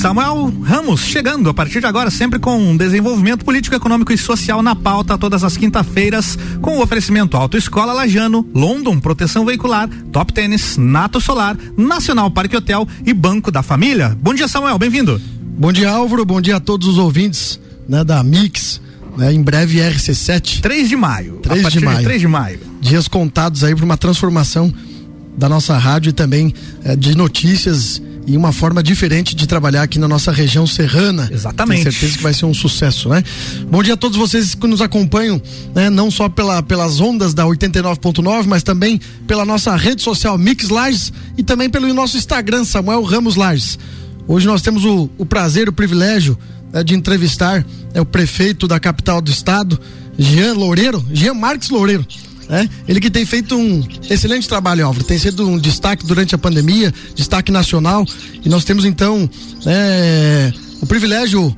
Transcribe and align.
Samuel 0.00 0.50
Ramos 0.62 1.02
chegando 1.02 1.50
a 1.50 1.52
partir 1.52 1.80
de 1.80 1.86
agora, 1.86 2.10
sempre 2.10 2.38
com 2.38 2.74
desenvolvimento 2.74 3.44
político, 3.44 3.76
econômico 3.76 4.10
e 4.14 4.16
social 4.16 4.62
na 4.62 4.74
pauta, 4.74 5.18
todas 5.18 5.44
as 5.44 5.58
quinta-feiras, 5.58 6.38
com 6.62 6.78
o 6.78 6.82
oferecimento 6.82 7.36
Autoescola 7.36 7.92
Lajano, 7.92 8.48
London 8.54 8.98
Proteção 8.98 9.44
Veicular, 9.44 9.90
Top 10.10 10.32
Tênis, 10.32 10.78
Nato 10.78 11.20
Solar, 11.20 11.54
Nacional 11.76 12.30
Parque 12.30 12.56
Hotel 12.56 12.88
e 13.04 13.12
Banco 13.12 13.50
da 13.50 13.62
Família. 13.62 14.16
Bom 14.22 14.32
dia, 14.32 14.48
Samuel, 14.48 14.78
bem-vindo. 14.78 15.20
Bom 15.58 15.70
dia, 15.70 15.90
Álvaro, 15.90 16.24
bom 16.24 16.40
dia 16.40 16.56
a 16.56 16.60
todos 16.60 16.88
os 16.88 16.96
ouvintes 16.96 17.60
né, 17.86 18.02
da 18.02 18.22
Mix. 18.22 18.80
Né, 19.18 19.34
em 19.34 19.42
breve 19.42 19.80
RC7. 19.80 20.62
3 20.62 20.88
de 20.88 20.96
maio. 20.96 21.40
3 21.42 21.70
de 21.70 21.80
maio. 21.84 21.98
De 21.98 22.04
3 22.04 22.20
de 22.22 22.26
maio. 22.26 22.60
Dias 22.80 23.06
contados 23.06 23.62
aí 23.62 23.76
para 23.76 23.84
uma 23.84 23.98
transformação 23.98 24.72
da 25.36 25.46
nossa 25.46 25.76
rádio 25.76 26.08
e 26.08 26.12
também 26.14 26.54
eh, 26.84 26.96
de 26.96 27.14
notícias 27.14 28.00
e 28.30 28.36
uma 28.36 28.52
forma 28.52 28.80
diferente 28.80 29.34
de 29.34 29.44
trabalhar 29.44 29.82
aqui 29.82 29.98
na 29.98 30.06
nossa 30.06 30.30
região 30.30 30.64
serrana. 30.64 31.28
Exatamente. 31.32 31.82
Tenho 31.82 31.92
certeza 31.92 32.16
que 32.16 32.22
vai 32.22 32.32
ser 32.32 32.46
um 32.46 32.54
sucesso, 32.54 33.08
né? 33.08 33.24
Bom 33.68 33.82
dia 33.82 33.94
a 33.94 33.96
todos 33.96 34.16
vocês 34.16 34.54
que 34.54 34.66
nos 34.68 34.80
acompanham, 34.80 35.42
né? 35.74 35.90
Não 35.90 36.12
só 36.12 36.28
pela, 36.28 36.62
pelas 36.62 37.00
ondas 37.00 37.34
da 37.34 37.44
89.9, 37.44 38.46
mas 38.46 38.62
também 38.62 39.00
pela 39.26 39.44
nossa 39.44 39.74
rede 39.74 40.00
social 40.02 40.38
Mix 40.38 40.68
Lages 40.68 41.12
e 41.36 41.42
também 41.42 41.68
pelo 41.68 41.92
nosso 41.92 42.16
Instagram 42.16 42.62
Samuel 42.62 43.02
Ramos 43.02 43.34
Lages. 43.34 43.76
Hoje 44.28 44.46
nós 44.46 44.62
temos 44.62 44.84
o, 44.84 45.10
o 45.18 45.26
prazer, 45.26 45.68
o 45.68 45.72
privilégio 45.72 46.38
né, 46.72 46.84
de 46.84 46.94
entrevistar 46.94 47.66
né, 47.92 48.00
o 48.00 48.06
prefeito 48.06 48.68
da 48.68 48.78
capital 48.78 49.20
do 49.20 49.28
estado, 49.28 49.76
Jean 50.16 50.52
Loureiro, 50.52 51.04
Jean 51.12 51.34
Marques 51.34 51.68
Loureiro. 51.68 52.06
Né? 52.50 52.68
Ele 52.88 52.98
que 52.98 53.08
tem 53.08 53.24
feito 53.24 53.56
um 53.56 53.86
excelente 54.10 54.48
trabalho, 54.48 54.84
Álvaro. 54.84 55.04
Tem 55.04 55.16
sido 55.16 55.48
um 55.48 55.56
destaque 55.56 56.04
durante 56.04 56.34
a 56.34 56.38
pandemia, 56.38 56.92
destaque 57.14 57.52
nacional. 57.52 58.04
E 58.44 58.48
nós 58.48 58.64
temos 58.64 58.84
então 58.84 59.30
né, 59.64 60.52
o 60.82 60.86
privilégio, 60.86 61.56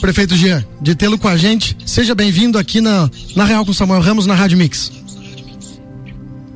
prefeito 0.00 0.36
Jean, 0.36 0.64
de 0.80 0.94
tê-lo 0.94 1.18
com 1.18 1.26
a 1.26 1.36
gente. 1.36 1.76
Seja 1.84 2.14
bem-vindo 2.14 2.56
aqui 2.56 2.80
na, 2.80 3.10
na 3.34 3.44
Real 3.44 3.66
com 3.66 3.72
Samuel 3.72 4.00
Ramos, 4.00 4.26
na 4.26 4.34
Rádio 4.34 4.56
Mix. 4.56 4.92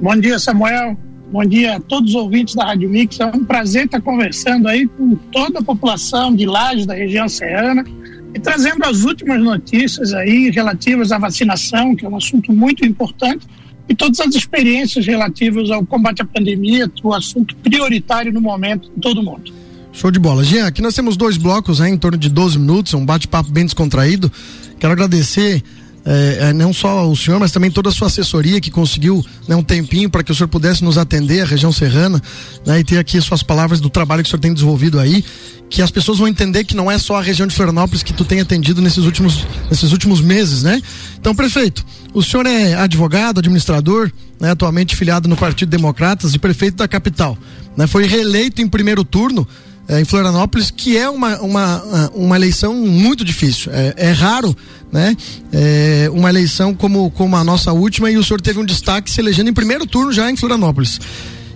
Bom 0.00 0.14
dia, 0.14 0.38
Samuel. 0.38 0.96
Bom 1.32 1.44
dia 1.44 1.76
a 1.76 1.80
todos 1.80 2.10
os 2.10 2.14
ouvintes 2.14 2.54
da 2.54 2.66
Rádio 2.66 2.88
Mix. 2.88 3.18
É 3.18 3.26
um 3.26 3.44
prazer 3.44 3.86
estar 3.86 4.00
conversando 4.00 4.68
aí 4.68 4.86
com 4.86 5.16
toda 5.32 5.58
a 5.58 5.62
população 5.62 6.32
de 6.32 6.46
Lages, 6.46 6.86
da 6.86 6.94
região 6.94 7.28
serrana, 7.28 7.84
e 8.32 8.38
trazendo 8.38 8.84
as 8.84 9.02
últimas 9.02 9.42
notícias 9.42 10.14
aí 10.14 10.50
relativas 10.50 11.10
à 11.10 11.18
vacinação, 11.18 11.96
que 11.96 12.06
é 12.06 12.08
um 12.08 12.16
assunto 12.16 12.52
muito 12.52 12.86
importante 12.86 13.44
e 13.88 13.94
todas 13.94 14.20
as 14.20 14.34
experiências 14.34 15.06
relativas 15.06 15.70
ao 15.70 15.84
combate 15.84 16.22
à 16.22 16.24
pandemia, 16.24 16.90
o 17.02 17.12
assunto 17.12 17.54
prioritário 17.56 18.32
no 18.32 18.40
momento 18.40 18.90
em 18.96 19.00
todo 19.00 19.22
mundo. 19.22 19.52
Show 19.92 20.10
de 20.10 20.18
bola. 20.18 20.42
Jean, 20.42 20.66
aqui 20.66 20.80
nós 20.80 20.94
temos 20.94 21.16
dois 21.16 21.36
blocos, 21.36 21.80
né, 21.80 21.88
em 21.88 21.98
torno 21.98 22.16
de 22.16 22.28
12 22.28 22.58
minutos, 22.58 22.94
um 22.94 23.04
bate-papo 23.04 23.50
bem 23.50 23.64
descontraído. 23.64 24.32
Quero 24.78 24.92
agradecer 24.92 25.62
é, 26.04 26.52
não 26.52 26.72
só 26.72 27.08
o 27.08 27.16
senhor, 27.16 27.38
mas 27.38 27.52
também 27.52 27.70
toda 27.70 27.88
a 27.88 27.92
sua 27.92 28.08
assessoria 28.08 28.60
que 28.60 28.70
conseguiu 28.70 29.24
né, 29.46 29.54
um 29.54 29.62
tempinho 29.62 30.10
para 30.10 30.22
que 30.22 30.32
o 30.32 30.34
senhor 30.34 30.48
pudesse 30.48 30.82
nos 30.82 30.98
atender, 30.98 31.42
a 31.42 31.46
região 31.46 31.72
serrana, 31.72 32.20
né, 32.66 32.80
e 32.80 32.84
ter 32.84 32.98
aqui 32.98 33.20
suas 33.20 33.42
palavras 33.42 33.80
do 33.80 33.88
trabalho 33.88 34.22
que 34.22 34.28
o 34.28 34.30
senhor 34.30 34.40
tem 34.40 34.52
desenvolvido 34.52 34.98
aí, 34.98 35.24
que 35.70 35.80
as 35.80 35.90
pessoas 35.90 36.18
vão 36.18 36.28
entender 36.28 36.64
que 36.64 36.76
não 36.76 36.90
é 36.90 36.98
só 36.98 37.16
a 37.16 37.22
região 37.22 37.46
de 37.46 37.54
Florianópolis 37.54 38.02
que 38.02 38.12
tu 38.12 38.24
tem 38.24 38.40
atendido 38.40 38.82
nesses 38.82 39.04
últimos, 39.04 39.46
nesses 39.70 39.92
últimos 39.92 40.20
meses, 40.20 40.62
né? 40.62 40.82
Então, 41.18 41.34
prefeito, 41.34 41.84
o 42.12 42.22
senhor 42.22 42.46
é 42.46 42.74
advogado, 42.74 43.38
administrador, 43.38 44.10
né, 44.40 44.50
atualmente 44.50 44.96
filiado 44.96 45.28
no 45.28 45.36
Partido 45.36 45.70
Democratas 45.70 46.34
e 46.34 46.38
prefeito 46.38 46.76
da 46.76 46.88
capital. 46.88 47.38
Né, 47.76 47.86
foi 47.86 48.06
reeleito 48.06 48.60
em 48.60 48.68
primeiro 48.68 49.04
turno 49.04 49.46
é, 49.92 50.00
em 50.00 50.06
Florianópolis, 50.06 50.70
que 50.70 50.96
é 50.96 51.08
uma, 51.08 51.38
uma, 51.42 52.10
uma 52.14 52.36
eleição 52.36 52.74
muito 52.74 53.22
difícil. 53.22 53.70
É, 53.70 53.94
é 53.98 54.10
raro, 54.10 54.56
né? 54.90 55.14
É 55.52 56.08
uma 56.10 56.30
eleição 56.30 56.74
como, 56.74 57.10
como 57.10 57.36
a 57.36 57.44
nossa 57.44 57.72
última 57.72 58.10
e 58.10 58.16
o 58.16 58.24
senhor 58.24 58.40
teve 58.40 58.58
um 58.58 58.64
destaque 58.64 59.10
se 59.10 59.20
elegendo 59.20 59.50
em 59.50 59.52
primeiro 59.52 59.86
turno 59.86 60.10
já 60.10 60.30
em 60.30 60.36
Florianópolis. 60.36 60.98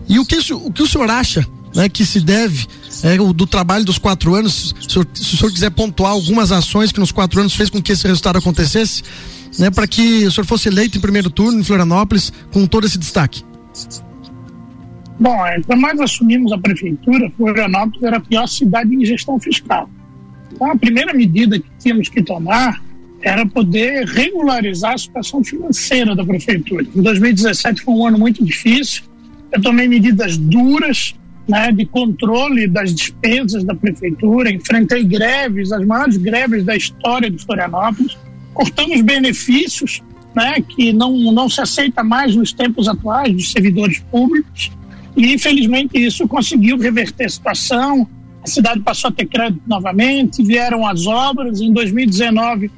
E 0.06 0.18
o 0.18 0.26
que, 0.26 0.36
o 0.52 0.70
que 0.70 0.82
o 0.82 0.86
senhor 0.86 1.10
acha 1.10 1.46
né, 1.74 1.88
que 1.88 2.04
se 2.04 2.20
deve 2.20 2.66
é, 3.02 3.18
o, 3.18 3.32
do 3.32 3.46
trabalho 3.46 3.86
dos 3.86 3.96
quatro 3.96 4.34
anos, 4.34 4.74
se 4.86 4.98
o, 4.98 5.06
se 5.14 5.34
o 5.34 5.36
senhor 5.38 5.50
quiser 5.50 5.70
pontuar 5.70 6.12
algumas 6.12 6.52
ações 6.52 6.92
que 6.92 7.00
nos 7.00 7.12
quatro 7.12 7.40
anos 7.40 7.54
fez 7.54 7.70
com 7.70 7.80
que 7.80 7.92
esse 7.92 8.06
resultado 8.06 8.36
acontecesse, 8.36 9.02
né, 9.58 9.70
para 9.70 9.86
que 9.86 10.26
o 10.26 10.30
senhor 10.30 10.46
fosse 10.46 10.68
eleito 10.68 10.98
em 10.98 11.00
primeiro 11.00 11.30
turno 11.30 11.58
em 11.58 11.64
Florianópolis 11.64 12.30
com 12.52 12.66
todo 12.66 12.86
esse 12.86 12.98
destaque? 12.98 13.42
Bom, 15.18 15.46
é, 15.46 15.60
quando 15.62 15.80
nós 15.80 16.00
assumimos 16.00 16.52
a 16.52 16.58
prefeitura, 16.58 17.30
Florianópolis 17.36 18.02
era 18.02 18.18
a 18.18 18.20
pior 18.20 18.46
cidade 18.46 18.94
em 18.94 19.04
gestão 19.04 19.38
fiscal. 19.40 19.88
Então, 20.52 20.70
a 20.70 20.76
primeira 20.76 21.12
medida 21.14 21.58
que 21.58 21.66
tínhamos 21.78 22.08
que 22.08 22.22
tomar 22.22 22.82
era 23.22 23.46
poder 23.46 24.06
regularizar 24.06 24.92
a 24.92 24.98
situação 24.98 25.42
financeira 25.42 26.14
da 26.14 26.24
prefeitura. 26.24 26.86
Em 26.94 27.02
2017 27.02 27.82
foi 27.82 27.94
um 27.94 28.06
ano 28.06 28.18
muito 28.18 28.44
difícil. 28.44 29.04
Eu 29.50 29.60
tomei 29.62 29.88
medidas 29.88 30.36
duras 30.36 31.14
né, 31.48 31.72
de 31.72 31.86
controle 31.86 32.66
das 32.66 32.94
despesas 32.94 33.64
da 33.64 33.74
prefeitura, 33.74 34.50
enfrentei 34.50 35.04
greves, 35.04 35.72
as 35.72 35.84
maiores 35.84 36.16
greves 36.16 36.64
da 36.64 36.76
história 36.76 37.30
de 37.30 37.38
Florianópolis, 37.38 38.16
cortamos 38.52 39.00
benefícios 39.00 40.02
né, 40.34 40.60
que 40.60 40.92
não, 40.92 41.12
não 41.32 41.48
se 41.48 41.60
aceita 41.60 42.02
mais 42.02 42.34
nos 42.36 42.52
tempos 42.52 42.88
atuais 42.88 43.32
dos 43.32 43.52
servidores 43.52 44.00
públicos. 44.10 44.70
E, 45.16 45.32
infelizmente, 45.32 45.96
isso 45.98 46.28
conseguiu 46.28 46.76
reverter 46.76 47.24
a 47.24 47.28
situação. 47.28 48.06
A 48.44 48.46
cidade 48.46 48.80
passou 48.80 49.08
a 49.08 49.12
ter 49.12 49.26
crédito 49.26 49.62
novamente, 49.66 50.42
vieram 50.42 50.86
as 50.86 51.06
obras. 51.06 51.60
Em 51.60 51.72
2019, 51.72 52.70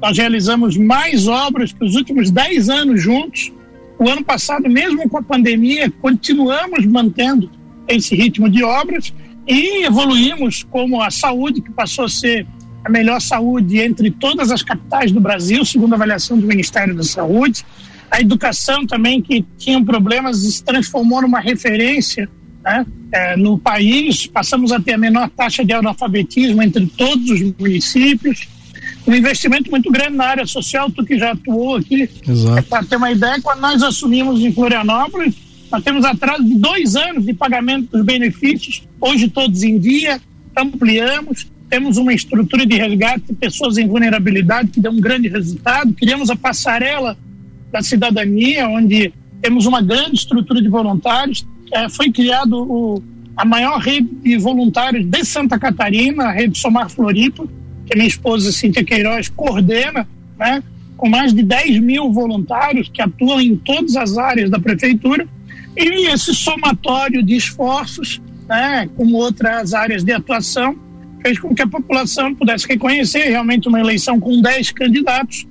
nós 0.00 0.16
realizamos 0.16 0.76
mais 0.76 1.28
obras 1.28 1.72
que 1.72 1.84
os 1.84 1.94
últimos 1.94 2.30
10 2.30 2.68
anos 2.70 3.02
juntos. 3.02 3.52
O 3.98 4.08
ano 4.08 4.24
passado, 4.24 4.68
mesmo 4.68 5.08
com 5.08 5.18
a 5.18 5.22
pandemia, 5.22 5.92
continuamos 6.00 6.84
mantendo 6.86 7.50
esse 7.86 8.14
ritmo 8.14 8.48
de 8.48 8.64
obras 8.64 9.12
e 9.46 9.84
evoluímos 9.84 10.64
como 10.64 11.00
a 11.02 11.10
saúde, 11.10 11.60
que 11.60 11.70
passou 11.70 12.06
a 12.06 12.08
ser 12.08 12.46
a 12.84 12.90
melhor 12.90 13.20
saúde 13.20 13.78
entre 13.78 14.10
todas 14.10 14.50
as 14.50 14.62
capitais 14.62 15.12
do 15.12 15.20
Brasil, 15.20 15.64
segundo 15.64 15.92
a 15.92 15.96
avaliação 15.96 16.38
do 16.38 16.46
Ministério 16.46 16.94
da 16.94 17.02
Saúde. 17.02 17.64
A 18.14 18.20
educação 18.20 18.86
também, 18.86 19.20
que 19.20 19.44
tinha 19.58 19.84
problemas, 19.84 20.38
se 20.38 20.62
transformou 20.62 21.22
numa 21.22 21.40
referência 21.40 22.28
né, 22.62 22.86
é, 23.10 23.36
no 23.36 23.58
país. 23.58 24.28
Passamos 24.28 24.70
a 24.70 24.78
ter 24.78 24.92
a 24.92 24.98
menor 24.98 25.28
taxa 25.30 25.64
de 25.64 25.72
analfabetismo 25.72 26.62
entre 26.62 26.86
todos 26.86 27.28
os 27.28 27.40
municípios. 27.58 28.46
Um 29.04 29.12
investimento 29.16 29.68
muito 29.68 29.90
grande 29.90 30.16
na 30.16 30.26
área 30.26 30.46
social, 30.46 30.88
tu 30.92 31.04
que 31.04 31.18
já 31.18 31.32
atuou 31.32 31.74
aqui. 31.74 32.08
É, 32.56 32.62
Para 32.62 32.84
ter 32.84 32.94
uma 32.94 33.10
ideia, 33.10 33.40
quando 33.42 33.58
nós 33.58 33.82
assumimos 33.82 34.40
em 34.42 34.52
Florianópolis, 34.52 35.34
nós 35.72 35.82
temos 35.82 36.04
atraso 36.04 36.44
de 36.44 36.54
dois 36.54 36.94
anos 36.94 37.26
de 37.26 37.34
pagamento 37.34 37.90
dos 37.90 38.04
benefícios, 38.04 38.84
hoje 39.00 39.28
todos 39.28 39.64
em 39.64 39.76
dia, 39.76 40.20
ampliamos. 40.56 41.48
Temos 41.68 41.96
uma 41.96 42.14
estrutura 42.14 42.64
de 42.64 42.76
resgate 42.76 43.24
de 43.26 43.34
pessoas 43.34 43.76
em 43.76 43.88
vulnerabilidade 43.88 44.68
que 44.68 44.78
deu 44.78 44.92
um 44.92 45.00
grande 45.00 45.26
resultado. 45.26 45.92
Criamos 45.94 46.30
a 46.30 46.36
passarela 46.36 47.18
da 47.74 47.82
cidadania, 47.82 48.68
onde 48.68 49.12
temos 49.42 49.66
uma 49.66 49.82
grande 49.82 50.14
estrutura 50.14 50.62
de 50.62 50.68
voluntários. 50.68 51.44
É, 51.72 51.88
foi 51.88 52.12
criado 52.12 52.56
o, 52.56 53.02
a 53.36 53.44
maior 53.44 53.80
rede 53.80 54.08
de 54.22 54.38
voluntários 54.38 55.04
de 55.04 55.24
Santa 55.24 55.58
Catarina, 55.58 56.26
a 56.26 56.30
rede 56.30 56.56
Somar 56.56 56.88
Floripa, 56.88 57.44
que 57.84 57.96
minha 57.96 58.06
esposa 58.06 58.52
Cíntia 58.52 58.84
Queiroz 58.84 59.28
coordena, 59.28 60.06
né, 60.38 60.62
com 60.96 61.08
mais 61.08 61.34
de 61.34 61.42
10 61.42 61.80
mil 61.80 62.12
voluntários 62.12 62.88
que 62.88 63.02
atuam 63.02 63.40
em 63.40 63.56
todas 63.56 63.96
as 63.96 64.16
áreas 64.16 64.48
da 64.48 64.60
prefeitura. 64.60 65.26
E 65.76 66.06
esse 66.06 66.32
somatório 66.32 67.24
de 67.24 67.34
esforços, 67.34 68.22
né, 68.48 68.88
com 68.96 69.12
outras 69.14 69.74
áreas 69.74 70.04
de 70.04 70.12
atuação, 70.12 70.76
fez 71.20 71.40
com 71.40 71.52
que 71.52 71.62
a 71.62 71.66
população 71.66 72.32
pudesse 72.36 72.68
reconhecer 72.68 73.24
realmente 73.30 73.66
uma 73.66 73.80
eleição 73.80 74.20
com 74.20 74.40
10 74.40 74.70
candidatos, 74.70 75.44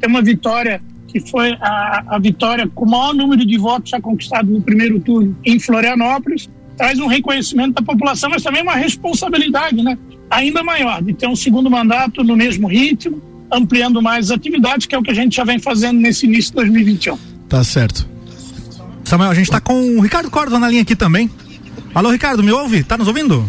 ter 0.00 0.08
uma 0.08 0.22
vitória 0.22 0.82
que 1.12 1.20
foi 1.20 1.52
a, 1.60 2.04
a 2.08 2.18
vitória 2.18 2.66
com 2.74 2.84
o 2.86 2.90
maior 2.90 3.14
número 3.14 3.44
de 3.44 3.58
votos 3.58 3.90
já 3.90 4.00
conquistado 4.00 4.50
no 4.50 4.62
primeiro 4.62 4.98
turno 4.98 5.36
em 5.44 5.58
Florianópolis, 5.58 6.48
traz 6.76 6.98
um 6.98 7.06
reconhecimento 7.06 7.74
da 7.74 7.82
população, 7.82 8.30
mas 8.30 8.42
também 8.42 8.62
uma 8.62 8.74
responsabilidade, 8.74 9.82
né? 9.82 9.98
Ainda 10.30 10.62
maior, 10.62 11.02
de 11.02 11.12
ter 11.12 11.28
um 11.28 11.36
segundo 11.36 11.70
mandato 11.70 12.24
no 12.24 12.34
mesmo 12.34 12.66
ritmo, 12.66 13.22
ampliando 13.52 14.00
mais 14.00 14.30
as 14.30 14.36
atividades, 14.38 14.86
que 14.86 14.94
é 14.94 14.98
o 14.98 15.02
que 15.02 15.10
a 15.10 15.14
gente 15.14 15.36
já 15.36 15.44
vem 15.44 15.58
fazendo 15.58 16.00
nesse 16.00 16.24
início 16.24 16.52
de 16.52 16.56
2021. 16.56 17.18
Tá 17.48 17.62
certo. 17.62 18.08
Samuel, 19.04 19.30
a 19.30 19.34
gente 19.34 19.44
está 19.44 19.60
com 19.60 19.98
o 19.98 20.00
Ricardo 20.00 20.30
Córdoba 20.30 20.58
na 20.58 20.70
linha 20.70 20.82
aqui 20.82 20.96
também. 20.96 21.30
Alô, 21.94 22.10
Ricardo, 22.10 22.42
me 22.42 22.50
ouve? 22.50 22.82
Tá 22.82 22.96
nos 22.96 23.08
ouvindo? 23.08 23.46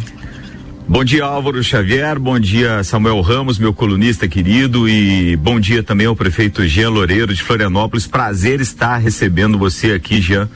Bom 0.86 1.04
dia, 1.04 1.24
Álvaro 1.24 1.64
Xavier. 1.64 2.20
Bom 2.20 2.38
dia, 2.38 2.84
Samuel 2.84 3.22
Ramos, 3.22 3.58
meu 3.58 3.74
colunista 3.74 4.28
querido. 4.28 4.88
E 4.88 5.36
bom 5.38 5.60
dia 5.60 5.82
também 5.82 6.06
ao 6.06 6.16
prefeito 6.16 6.68
Jean 6.68 6.90
Loureiro 6.90 7.34
de 7.34 7.42
Florianópolis. 7.42 8.06
Prazer 8.06 8.60
estar 8.60 8.98
recebendo 8.98 9.58
você 9.58 9.94
aqui, 9.94 10.22
Jean, 10.22 10.50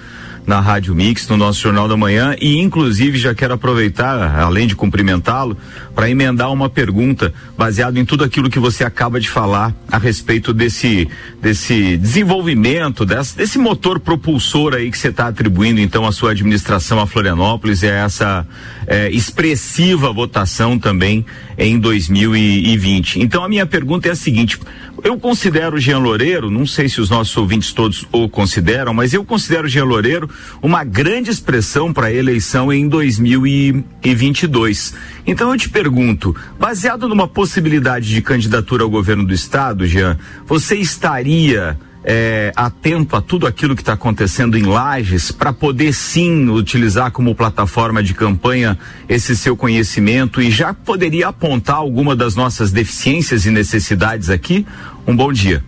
na 0.48 0.62
Rádio 0.62 0.96
Mix, 0.96 1.28
no 1.28 1.36
nosso 1.36 1.62
Jornal 1.62 1.90
da 1.90 1.98
Manhã. 1.98 2.34
E 2.40 2.58
inclusive 2.58 3.18
já 3.18 3.36
quero 3.36 3.54
aproveitar, 3.54 4.40
além 4.40 4.66
de 4.66 4.76
cumprimentá-lo, 4.76 5.58
para 5.94 6.10
emendar 6.10 6.52
uma 6.54 6.70
pergunta 6.70 7.34
baseado 7.58 7.98
em 7.98 8.06
tudo 8.06 8.24
aquilo 8.24 8.50
que 8.50 8.58
você 8.58 8.86
acaba 8.86 9.20
de 9.20 9.30
falar 9.30 9.76
a 9.92 9.98
respeito 9.98 10.54
desse 10.54 11.10
desse 11.42 11.98
desenvolvimento, 11.98 13.06
desse, 13.06 13.36
desse 13.36 13.60
motor 13.60 14.00
propulsor 14.00 14.74
aí 14.74 14.90
que 14.90 14.98
você 14.98 15.10
está 15.10 15.28
atribuindo 15.28 15.82
então 15.82 16.06
à 16.06 16.14
sua 16.14 16.32
administração 16.32 17.00
a 17.00 17.06
Florianópolis. 17.06 17.84
E 17.84 17.88
a 17.88 18.06
essa 18.06 18.48
é, 18.88 19.10
expressiva 19.12 20.14
votação 20.14 20.80
também 20.80 21.26
em 21.58 21.78
2020. 21.78 23.20
Então 23.20 23.44
a 23.44 23.50
minha 23.50 23.66
pergunta 23.66 24.08
é 24.08 24.12
a 24.12 24.16
seguinte: 24.16 24.58
eu 25.04 25.20
considero 25.20 25.78
o 25.78 25.80
Jean 25.80 26.00
Loureiro, 26.00 26.50
não 26.50 26.66
sei 26.66 26.90
se 26.90 27.00
os 27.00 27.10
nossos 27.10 27.36
ouvintes 27.38 27.72
todos 27.74 28.06
o 28.12 28.28
consideram, 28.28 28.94
mas 28.94 29.14
eu 29.14 29.24
considero 29.24 29.66
o 29.66 29.70
Jean 29.70 29.86
Loureiro 29.86 30.28
uma 30.62 30.84
grande 30.84 31.30
expressão 31.30 31.94
para 31.94 32.08
a 32.08 32.14
eleição 32.14 32.74
em 32.74 32.88
2022. 32.88 34.96
Então 35.26 35.52
eu 35.52 35.58
te 35.58 35.70
pergunto, 35.70 36.36
baseado 36.60 37.08
numa 37.08 37.28
possibilidade 37.28 38.10
de 38.10 38.22
candidatura 38.22 38.84
ao 38.84 38.90
governo 38.90 39.26
do 39.26 39.34
estado, 39.34 39.86
Jean, 39.86 40.18
você 40.46 40.76
estaria 40.76 41.78
é, 42.09 42.54
atento 42.56 43.18
a 43.18 43.21
tudo 43.21 43.45
aquilo 43.45 43.75
que 43.75 43.81
está 43.81 43.92
acontecendo 43.92 44.57
em 44.57 44.63
Lages 44.63 45.30
para 45.30 45.51
poder 45.51 45.92
sim 45.92 46.48
utilizar 46.48 47.12
como 47.12 47.36
plataforma 47.36 48.01
de 48.01 48.13
campanha 48.13 48.80
esse 49.09 49.36
seu 49.36 49.57
conhecimento 49.57 50.42
e 50.42 50.50
já 50.50 50.74
poderia 50.74 51.27
apontar 51.27 51.75
alguma 51.75 52.15
das 52.15 52.33
nossas 52.33 52.71
deficiências 52.71 53.45
e 53.45 53.51
necessidades 53.51 54.30
aqui? 54.30 54.65
Um 55.06 55.13
bom 55.13 55.33
dia. 55.33 55.62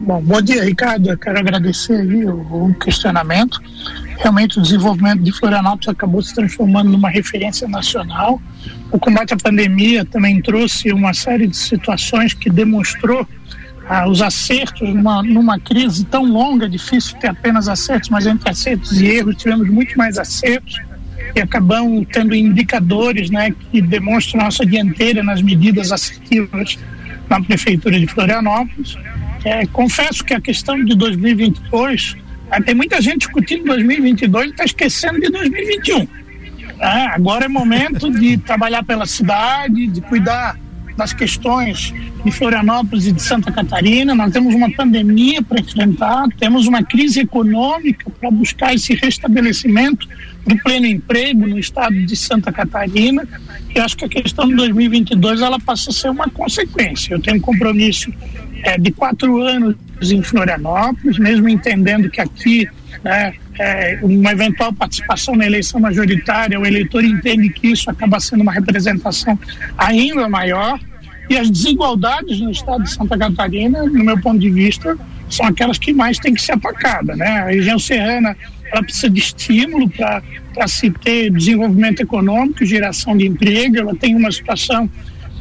Bom, 0.00 0.22
bom 0.22 0.40
dia, 0.40 0.64
Ricardo. 0.64 1.10
Eu 1.10 1.18
quero 1.18 1.38
agradecer 1.38 2.00
aí 2.00 2.24
o, 2.24 2.68
o 2.68 2.74
questionamento. 2.74 3.60
Realmente 4.16 4.58
o 4.58 4.62
desenvolvimento 4.62 5.22
de 5.22 5.30
Florianópolis 5.30 5.88
acabou 5.88 6.22
se 6.22 6.34
transformando 6.34 6.90
numa 6.90 7.10
referência 7.10 7.68
nacional. 7.68 8.40
O 8.90 8.98
combate 8.98 9.34
à 9.34 9.36
pandemia 9.36 10.06
também 10.06 10.40
trouxe 10.40 10.90
uma 10.90 11.12
série 11.12 11.46
de 11.46 11.56
situações 11.56 12.32
que 12.32 12.48
demonstrou 12.48 13.28
ah, 13.88 14.08
os 14.08 14.22
acertos 14.22 14.88
numa, 14.88 15.22
numa 15.22 15.58
crise 15.58 16.04
tão 16.04 16.24
longa, 16.24 16.68
difícil 16.68 17.18
ter 17.18 17.28
apenas 17.28 17.68
acertos, 17.68 18.10
mas 18.10 18.26
entre 18.26 18.48
acertos 18.48 19.00
e 19.00 19.06
erros 19.06 19.36
tivemos 19.36 19.68
muito 19.68 19.96
mais 19.98 20.18
acertos 20.18 20.80
e 21.34 21.40
acabamos 21.40 22.06
tendo 22.12 22.34
indicadores 22.34 23.30
né, 23.30 23.54
que 23.70 23.80
demonstram 23.80 24.44
nossa 24.44 24.64
dianteira 24.64 25.22
nas 25.22 25.40
medidas 25.42 25.90
assertivas 25.92 26.78
na 27.28 27.40
Prefeitura 27.40 27.98
de 27.98 28.06
Florianópolis. 28.06 28.96
É, 29.44 29.66
confesso 29.66 30.22
que 30.24 30.34
a 30.34 30.40
questão 30.40 30.84
de 30.84 30.94
2022, 30.94 32.16
é, 32.50 32.60
tem 32.60 32.74
muita 32.74 33.00
gente 33.00 33.18
discutindo 33.18 33.64
2022 33.64 34.46
e 34.46 34.50
está 34.50 34.64
esquecendo 34.64 35.20
de 35.20 35.30
2021. 35.30 36.06
É, 36.78 37.06
agora 37.06 37.46
é 37.46 37.48
momento 37.48 38.10
de 38.10 38.36
trabalhar 38.38 38.84
pela 38.84 39.06
cidade, 39.06 39.86
de 39.86 40.00
cuidar 40.02 40.56
das 40.96 41.12
questões 41.12 41.92
de 42.24 42.30
Florianópolis 42.30 43.06
e 43.06 43.12
de 43.12 43.22
Santa 43.22 43.50
Catarina. 43.50 44.14
Nós 44.14 44.32
temos 44.32 44.54
uma 44.54 44.70
pandemia 44.70 45.42
para 45.42 45.60
enfrentar, 45.60 46.28
temos 46.38 46.66
uma 46.66 46.82
crise 46.82 47.20
econômica 47.20 48.10
para 48.10 48.30
buscar 48.30 48.74
esse 48.74 48.94
restabelecimento 48.94 50.06
do 50.46 50.56
pleno 50.58 50.86
emprego 50.86 51.46
no 51.46 51.58
estado 51.58 51.94
de 52.04 52.16
Santa 52.16 52.52
Catarina. 52.52 53.26
E 53.74 53.78
acho 53.80 53.96
que 53.96 54.04
a 54.04 54.08
questão 54.08 54.46
de 54.48 54.54
2022 54.54 55.40
ela 55.40 55.58
passa 55.58 55.90
a 55.90 55.92
ser 55.92 56.10
uma 56.10 56.28
consequência. 56.28 57.14
Eu 57.14 57.20
tenho 57.20 57.38
um 57.38 57.40
compromisso 57.40 58.12
é, 58.62 58.78
de 58.78 58.90
quatro 58.92 59.40
anos 59.42 59.76
em 60.02 60.22
Florianópolis, 60.22 61.18
mesmo 61.18 61.48
entendendo 61.48 62.10
que 62.10 62.20
aqui 62.20 62.68
né, 63.02 63.34
é, 63.58 63.98
uma 64.02 64.32
eventual 64.32 64.72
participação 64.72 65.36
na 65.36 65.46
eleição 65.46 65.80
majoritária, 65.80 66.58
o 66.58 66.66
eleitor 66.66 67.04
entende 67.04 67.48
que 67.50 67.68
isso 67.68 67.90
acaba 67.90 68.18
sendo 68.18 68.42
uma 68.42 68.52
representação 68.52 69.38
ainda 69.76 70.28
maior. 70.28 70.78
E 71.28 71.36
as 71.36 71.50
desigualdades 71.50 72.40
no 72.40 72.50
estado 72.50 72.82
de 72.82 72.90
Santa 72.90 73.16
Catarina, 73.16 73.84
no 73.84 74.04
meu 74.04 74.20
ponto 74.20 74.38
de 74.38 74.50
vista, 74.50 74.96
são 75.30 75.46
aquelas 75.46 75.78
que 75.78 75.92
mais 75.92 76.18
têm 76.18 76.34
que 76.34 76.42
ser 76.42 76.52
atacadas. 76.52 77.16
Né? 77.16 77.26
A 77.26 77.46
região 77.46 77.78
serrana 77.78 78.36
ela 78.72 78.82
precisa 78.82 79.10
de 79.10 79.20
estímulo 79.20 79.88
para 79.90 80.66
se 80.66 80.90
ter 80.90 81.30
desenvolvimento 81.30 82.00
econômico, 82.00 82.64
geração 82.64 83.16
de 83.16 83.26
emprego, 83.26 83.78
ela 83.78 83.94
tem 83.94 84.16
uma 84.16 84.32
situação 84.32 84.88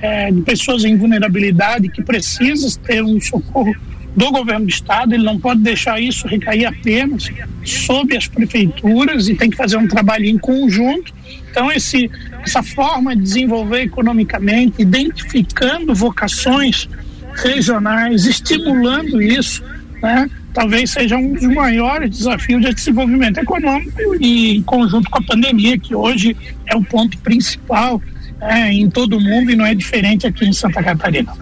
é, 0.01 0.31
de 0.31 0.41
pessoas 0.41 0.83
em 0.83 0.97
vulnerabilidade 0.97 1.87
que 1.89 2.03
precisa 2.03 2.77
ter 2.79 3.01
um 3.01 3.21
socorro 3.21 3.73
do 4.15 4.31
governo 4.31 4.65
do 4.65 4.69
estado, 4.69 5.13
ele 5.13 5.23
não 5.23 5.39
pode 5.39 5.61
deixar 5.61 5.99
isso 6.01 6.27
recair 6.27 6.65
apenas 6.65 7.29
sobre 7.63 8.17
as 8.17 8.27
prefeituras 8.27 9.29
e 9.29 9.35
tem 9.35 9.49
que 9.49 9.55
fazer 9.55 9.77
um 9.77 9.87
trabalho 9.87 10.25
em 10.25 10.37
conjunto. 10.37 11.13
Então 11.49 11.71
esse 11.71 12.09
essa 12.43 12.63
forma 12.63 13.15
de 13.15 13.21
desenvolver 13.21 13.83
economicamente, 13.83 14.81
identificando 14.81 15.93
vocações 15.93 16.89
regionais, 17.35 18.25
estimulando 18.25 19.21
isso, 19.21 19.63
né? 20.01 20.29
Talvez 20.53 20.91
seja 20.91 21.15
um 21.15 21.31
dos 21.31 21.43
maiores 21.43 22.09
desafios 22.09 22.61
de 22.61 22.73
desenvolvimento 22.73 23.37
econômico 23.37 24.15
e 24.19 24.57
em 24.57 24.63
conjunto 24.63 25.09
com 25.09 25.19
a 25.19 25.23
pandemia, 25.23 25.77
que 25.77 25.95
hoje 25.95 26.35
é 26.65 26.75
o 26.75 26.83
ponto 26.83 27.17
principal 27.19 28.01
é, 28.41 28.73
em 28.73 28.89
todo 28.89 29.17
o 29.17 29.21
mundo 29.21 29.51
e 29.51 29.55
não 29.55 29.65
é 29.65 29.73
diferente 29.73 30.27
aqui 30.27 30.45
em 30.45 30.51
Santa 30.51 30.83
Catarina. 30.83 31.33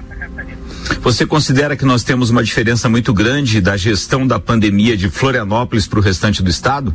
Você 1.02 1.26
considera 1.26 1.76
que 1.78 1.86
nós 1.86 2.04
temos 2.04 2.30
uma 2.30 2.44
diferença 2.44 2.90
muito 2.90 3.14
grande 3.14 3.62
da 3.62 3.78
gestão 3.78 4.28
da 4.28 4.40
pandemia 4.40 4.98
de 4.98 5.10
Florianópolis 5.10 5.88
para 5.88 6.00
o 6.00 6.02
restante 6.02 6.44
do 6.44 6.50
estado? 6.50 6.94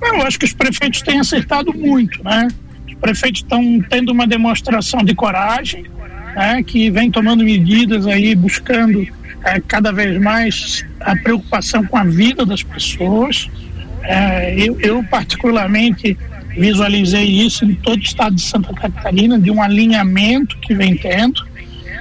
Eu 0.00 0.22
acho 0.22 0.38
que 0.38 0.44
os 0.44 0.52
prefeitos 0.52 1.02
têm 1.02 1.18
acertado 1.18 1.72
muito, 1.74 2.22
né? 2.22 2.48
Os 2.86 2.94
prefeitos 2.94 3.42
estão 3.42 3.80
tendo 3.90 4.12
uma 4.12 4.26
demonstração 4.26 5.02
de 5.02 5.14
coragem, 5.14 5.86
né? 6.34 6.62
que 6.62 6.90
vem 6.90 7.10
tomando 7.10 7.44
medidas 7.44 8.06
aí, 8.06 8.34
buscando 8.34 9.06
é, 9.44 9.60
cada 9.60 9.92
vez 9.92 10.20
mais 10.20 10.84
a 11.00 11.16
preocupação 11.16 11.84
com 11.84 11.96
a 11.96 12.04
vida 12.04 12.46
das 12.46 12.62
pessoas. 12.62 13.50
É, 14.02 14.54
eu, 14.56 14.78
eu, 14.80 15.04
particularmente, 15.04 16.16
visualizei 16.56 17.24
isso 17.24 17.64
em 17.64 17.74
todo 17.74 17.98
o 17.98 18.02
estado 18.02 18.34
de 18.34 18.42
Santa 18.42 18.72
Catarina, 18.72 19.38
de 19.38 19.50
um 19.50 19.62
alinhamento 19.62 20.56
que 20.58 20.74
vem 20.74 20.96
tendo. 20.96 21.47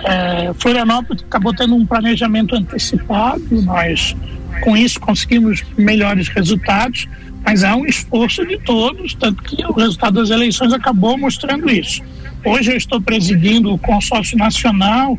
É, 0.06 0.54
Florianópolis 0.54 1.24
acabou 1.24 1.54
tendo 1.54 1.76
um 1.76 1.86
planejamento 1.86 2.56
antecipado, 2.56 3.44
nós 3.64 4.16
com 4.62 4.76
isso 4.76 5.00
conseguimos 5.00 5.64
melhores 5.78 6.28
resultados, 6.30 7.08
mas 7.44 7.64
há 7.64 7.76
um 7.76 7.86
esforço 7.86 8.46
de 8.46 8.58
todos, 8.60 9.14
tanto 9.16 9.42
que 9.44 9.64
o 9.66 9.74
resultado 9.74 10.20
das 10.20 10.30
eleições 10.30 10.74
acabou 10.74 11.18
mostrando 11.18 11.70
isso. 11.70 12.02
Hoje 12.44 12.72
eu 12.72 12.78
estou 12.78 13.02
presidindo 13.02 13.74
o 13.74 13.78
consórcio 13.78 14.38
nacional 14.38 15.18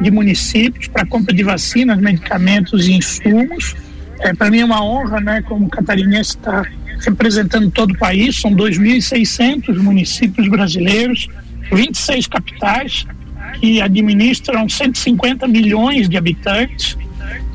de 0.00 0.10
municípios 0.10 0.88
para 0.88 1.06
compra 1.06 1.34
de 1.34 1.42
vacinas, 1.42 1.98
medicamentos 1.98 2.86
e 2.86 2.92
insumos. 2.92 3.74
É, 4.20 4.34
para 4.34 4.50
mim 4.50 4.60
é 4.60 4.64
uma 4.64 4.84
honra, 4.84 5.20
né, 5.20 5.42
como 5.42 5.68
catarinense, 5.68 6.36
estar 6.36 6.70
representando 7.04 7.70
todo 7.70 7.92
o 7.92 7.98
país. 7.98 8.40
São 8.40 8.52
2.600 8.54 9.76
municípios 9.78 10.48
brasileiros, 10.48 11.28
26 11.72 12.26
capitais 12.26 13.06
que 13.52 13.80
administram 13.80 14.68
150 14.68 15.46
milhões 15.46 16.08
de 16.08 16.16
habitantes 16.16 16.96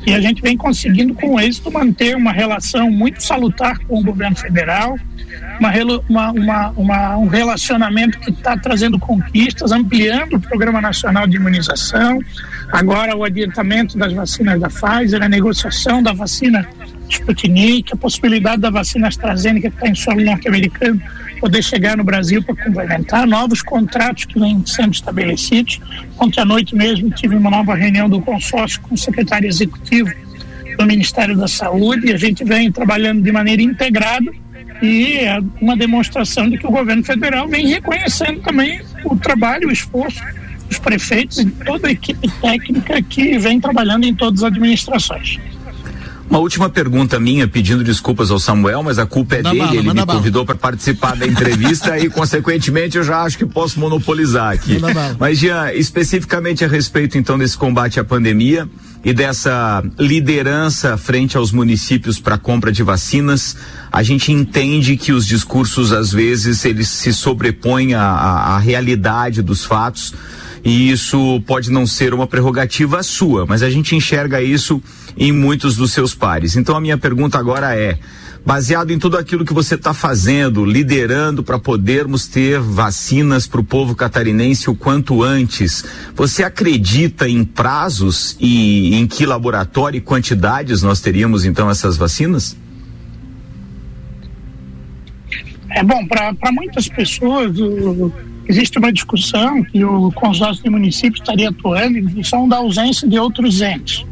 e 0.06 0.14
a 0.14 0.20
gente 0.20 0.40
vem 0.40 0.56
conseguindo 0.56 1.12
com 1.12 1.38
êxito 1.38 1.70
manter 1.70 2.16
uma 2.16 2.32
relação 2.32 2.90
muito 2.90 3.22
salutar 3.22 3.78
com 3.80 3.98
o 3.98 4.02
governo 4.02 4.36
federal, 4.36 4.98
uma, 6.08 6.30
uma, 6.30 6.70
uma, 6.70 7.16
um 7.18 7.26
relacionamento 7.26 8.18
que 8.18 8.30
está 8.30 8.56
trazendo 8.56 8.98
conquistas, 8.98 9.70
ampliando 9.70 10.34
o 10.34 10.40
Programa 10.40 10.80
Nacional 10.80 11.26
de 11.26 11.36
Imunização, 11.36 12.20
agora 12.72 13.14
o 13.14 13.22
adiantamento 13.22 13.98
das 13.98 14.12
vacinas 14.12 14.58
da 14.58 14.68
Pfizer, 14.68 15.22
a 15.22 15.28
negociação 15.28 16.02
da 16.02 16.12
vacina 16.12 16.66
Sputnik, 17.14 17.92
a 17.92 17.96
possibilidade 17.96 18.62
da 18.62 18.70
vacina 18.70 19.08
AstraZeneca 19.08 19.70
que 19.70 19.76
está 19.76 19.88
em 19.88 19.94
solo 19.94 20.22
norte-americano 20.22 21.00
poder 21.40 21.62
chegar 21.62 21.96
no 21.96 22.04
Brasil 22.04 22.42
para 22.42 22.56
complementar, 22.56 23.26
novos 23.26 23.62
contratos 23.62 24.24
que 24.24 24.38
vêm 24.38 24.62
sendo 24.66 24.92
estabelecidos. 24.92 25.80
Ontem 26.18 26.40
à 26.40 26.44
noite 26.44 26.74
mesmo 26.74 27.10
tive 27.10 27.36
uma 27.36 27.50
nova 27.50 27.74
reunião 27.74 28.08
do 28.08 28.20
consórcio 28.20 28.80
com 28.82 28.94
o 28.94 28.98
secretário 28.98 29.48
executivo 29.48 30.10
do 30.76 30.86
Ministério 30.86 31.36
da 31.36 31.48
Saúde 31.48 32.08
e 32.08 32.12
a 32.12 32.16
gente 32.16 32.44
vem 32.44 32.70
trabalhando 32.70 33.22
de 33.22 33.32
maneira 33.32 33.62
integrada 33.62 34.30
e 34.80 35.18
é 35.18 35.40
uma 35.60 35.76
demonstração 35.76 36.48
de 36.48 36.58
que 36.58 36.66
o 36.66 36.70
governo 36.70 37.02
federal 37.02 37.48
vem 37.48 37.66
reconhecendo 37.66 38.40
também 38.40 38.80
o 39.04 39.16
trabalho, 39.16 39.68
o 39.68 39.72
esforço 39.72 40.22
dos 40.68 40.78
prefeitos 40.78 41.38
e 41.38 41.46
toda 41.46 41.88
a 41.88 41.90
equipe 41.90 42.28
técnica 42.40 43.02
que 43.02 43.38
vem 43.38 43.58
trabalhando 43.58 44.04
em 44.04 44.14
todas 44.14 44.42
as 44.42 44.52
administrações. 44.52 45.40
Uma 46.28 46.40
última 46.40 46.68
pergunta 46.68 47.18
minha, 47.18 47.48
pedindo 47.48 47.82
desculpas 47.82 48.30
ao 48.30 48.38
Samuel, 48.38 48.82
mas 48.82 48.98
a 48.98 49.06
culpa 49.06 49.36
é 49.36 49.42
manda 49.42 49.50
dele, 49.50 49.64
bala, 49.64 49.76
ele 49.76 49.92
me 49.94 50.06
convidou 50.06 50.44
para 50.44 50.54
participar 50.54 51.16
da 51.16 51.26
entrevista 51.26 51.98
e, 51.98 52.08
consequentemente, 52.10 52.98
eu 52.98 53.04
já 53.04 53.22
acho 53.22 53.38
que 53.38 53.46
posso 53.46 53.80
monopolizar 53.80 54.52
aqui. 54.52 54.78
Mas, 55.18 55.38
Jean, 55.38 55.72
especificamente 55.72 56.64
a 56.64 56.68
respeito, 56.68 57.16
então, 57.16 57.38
desse 57.38 57.56
combate 57.56 57.98
à 57.98 58.04
pandemia 58.04 58.68
e 59.02 59.14
dessa 59.14 59.82
liderança 59.98 60.98
frente 60.98 61.36
aos 61.36 61.50
municípios 61.50 62.20
para 62.20 62.36
compra 62.36 62.70
de 62.70 62.82
vacinas, 62.82 63.56
a 63.90 64.02
gente 64.02 64.30
entende 64.30 64.98
que 64.98 65.12
os 65.12 65.26
discursos, 65.26 65.92
às 65.92 66.12
vezes, 66.12 66.62
eles 66.64 66.88
se 66.88 67.12
sobrepõem 67.12 67.94
à, 67.94 68.02
à 68.02 68.58
realidade 68.58 69.40
dos 69.40 69.64
fatos 69.64 70.12
e 70.64 70.90
isso 70.90 71.40
pode 71.46 71.70
não 71.70 71.86
ser 71.86 72.14
uma 72.14 72.26
prerrogativa 72.26 73.02
sua, 73.02 73.46
mas 73.46 73.62
a 73.62 73.70
gente 73.70 73.94
enxerga 73.94 74.42
isso 74.42 74.82
em 75.16 75.32
muitos 75.32 75.76
dos 75.76 75.92
seus 75.92 76.14
pares. 76.14 76.56
Então 76.56 76.76
a 76.76 76.80
minha 76.80 76.98
pergunta 76.98 77.38
agora 77.38 77.74
é: 77.76 77.98
baseado 78.44 78.90
em 78.90 78.98
tudo 78.98 79.16
aquilo 79.16 79.44
que 79.44 79.52
você 79.52 79.74
está 79.74 79.92
fazendo, 79.92 80.64
liderando 80.64 81.42
para 81.42 81.58
podermos 81.58 82.26
ter 82.26 82.58
vacinas 82.58 83.46
para 83.46 83.60
o 83.60 83.64
povo 83.64 83.94
catarinense 83.94 84.70
o 84.70 84.74
quanto 84.74 85.22
antes, 85.22 85.84
você 86.14 86.42
acredita 86.42 87.28
em 87.28 87.44
prazos 87.44 88.36
e 88.40 88.94
em 88.94 89.06
que 89.06 89.26
laboratório 89.26 89.98
e 89.98 90.00
quantidades 90.00 90.82
nós 90.82 91.00
teríamos 91.00 91.44
então 91.44 91.70
essas 91.70 91.96
vacinas? 91.96 92.56
É 95.70 95.82
bom, 95.82 96.06
para 96.06 96.50
muitas 96.50 96.88
pessoas, 96.88 97.56
o, 97.58 98.10
existe 98.48 98.78
uma 98.78 98.92
discussão 98.92 99.62
que 99.62 99.84
o 99.84 100.10
consórcio 100.12 100.64
de 100.64 100.70
municípios 100.70 101.20
estaria 101.20 101.50
atuando 101.50 101.98
em 101.98 102.08
função 102.08 102.48
da 102.48 102.56
ausência 102.56 103.06
de 103.06 103.18
outros 103.18 103.60
entes. 103.60 104.04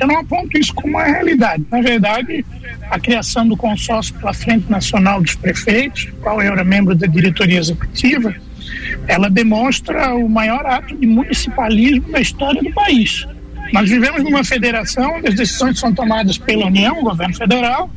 Eu 0.00 0.06
não 0.06 0.18
aponto 0.18 0.56
isso 0.56 0.72
como 0.72 0.96
uma 0.96 1.04
realidade. 1.04 1.64
Na 1.70 1.80
verdade, 1.80 2.44
a 2.90 2.98
criação 2.98 3.46
do 3.46 3.56
consórcio 3.56 4.14
pela 4.14 4.32
Frente 4.32 4.70
Nacional 4.70 5.20
dos 5.20 5.34
Prefeitos, 5.34 6.08
qual 6.20 6.40
eu 6.40 6.52
era 6.52 6.64
membro 6.64 6.94
da 6.94 7.06
diretoria 7.06 7.58
executiva, 7.58 8.34
ela 9.06 9.28
demonstra 9.28 10.14
o 10.14 10.28
maior 10.28 10.64
ato 10.64 10.96
de 10.96 11.06
municipalismo 11.06 12.10
da 12.10 12.20
história 12.20 12.62
do 12.62 12.72
país. 12.72 13.26
Nós 13.72 13.88
vivemos 13.88 14.22
numa 14.22 14.44
federação 14.44 15.16
onde 15.16 15.28
as 15.28 15.34
decisões 15.34 15.78
são 15.78 15.92
tomadas 15.92 16.38
pela 16.38 16.66
União, 16.66 17.00
o 17.00 17.04
governo 17.04 17.34
federal, 17.34 17.90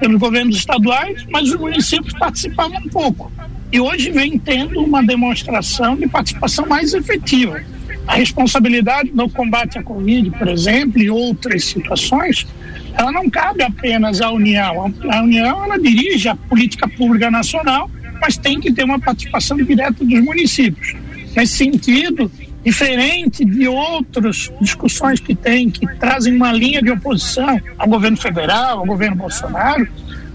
pelos 0.00 0.18
governos 0.18 0.56
estaduais, 0.56 1.26
mas 1.30 1.48
os 1.48 1.56
municípios 1.56 2.12
participavam 2.14 2.78
um 2.78 2.88
pouco 2.88 3.30
e 3.70 3.80
hoje 3.80 4.10
vem 4.10 4.38
tendo 4.38 4.80
uma 4.80 5.02
demonstração 5.02 5.96
de 5.96 6.08
participação 6.08 6.66
mais 6.66 6.94
efetiva. 6.94 7.60
A 8.06 8.14
responsabilidade 8.14 9.10
no 9.12 9.28
combate 9.28 9.78
à 9.78 9.82
Covid, 9.82 10.30
por 10.30 10.48
exemplo, 10.48 11.00
e 11.02 11.10
outras 11.10 11.64
situações, 11.64 12.46
ela 12.94 13.12
não 13.12 13.28
cabe 13.28 13.62
apenas 13.62 14.20
à 14.20 14.30
União. 14.30 14.92
A 15.10 15.22
União 15.22 15.64
ela 15.64 15.78
dirige 15.78 16.28
a 16.28 16.34
política 16.34 16.88
pública 16.88 17.30
nacional, 17.30 17.90
mas 18.20 18.38
tem 18.38 18.58
que 18.58 18.72
ter 18.72 18.84
uma 18.84 18.98
participação 18.98 19.58
direta 19.58 20.04
dos 20.04 20.20
municípios. 20.20 20.94
Nesse 21.36 21.58
sentido, 21.58 22.30
diferente 22.64 23.44
de 23.44 23.68
outras 23.68 24.50
discussões 24.60 25.20
que 25.20 25.34
tem, 25.34 25.70
que 25.70 25.86
trazem 25.96 26.34
uma 26.34 26.52
linha 26.52 26.82
de 26.82 26.90
oposição 26.90 27.60
ao 27.78 27.88
governo 27.88 28.16
federal, 28.16 28.78
ao 28.78 28.86
governo 28.86 29.16
Bolsonaro, 29.16 29.86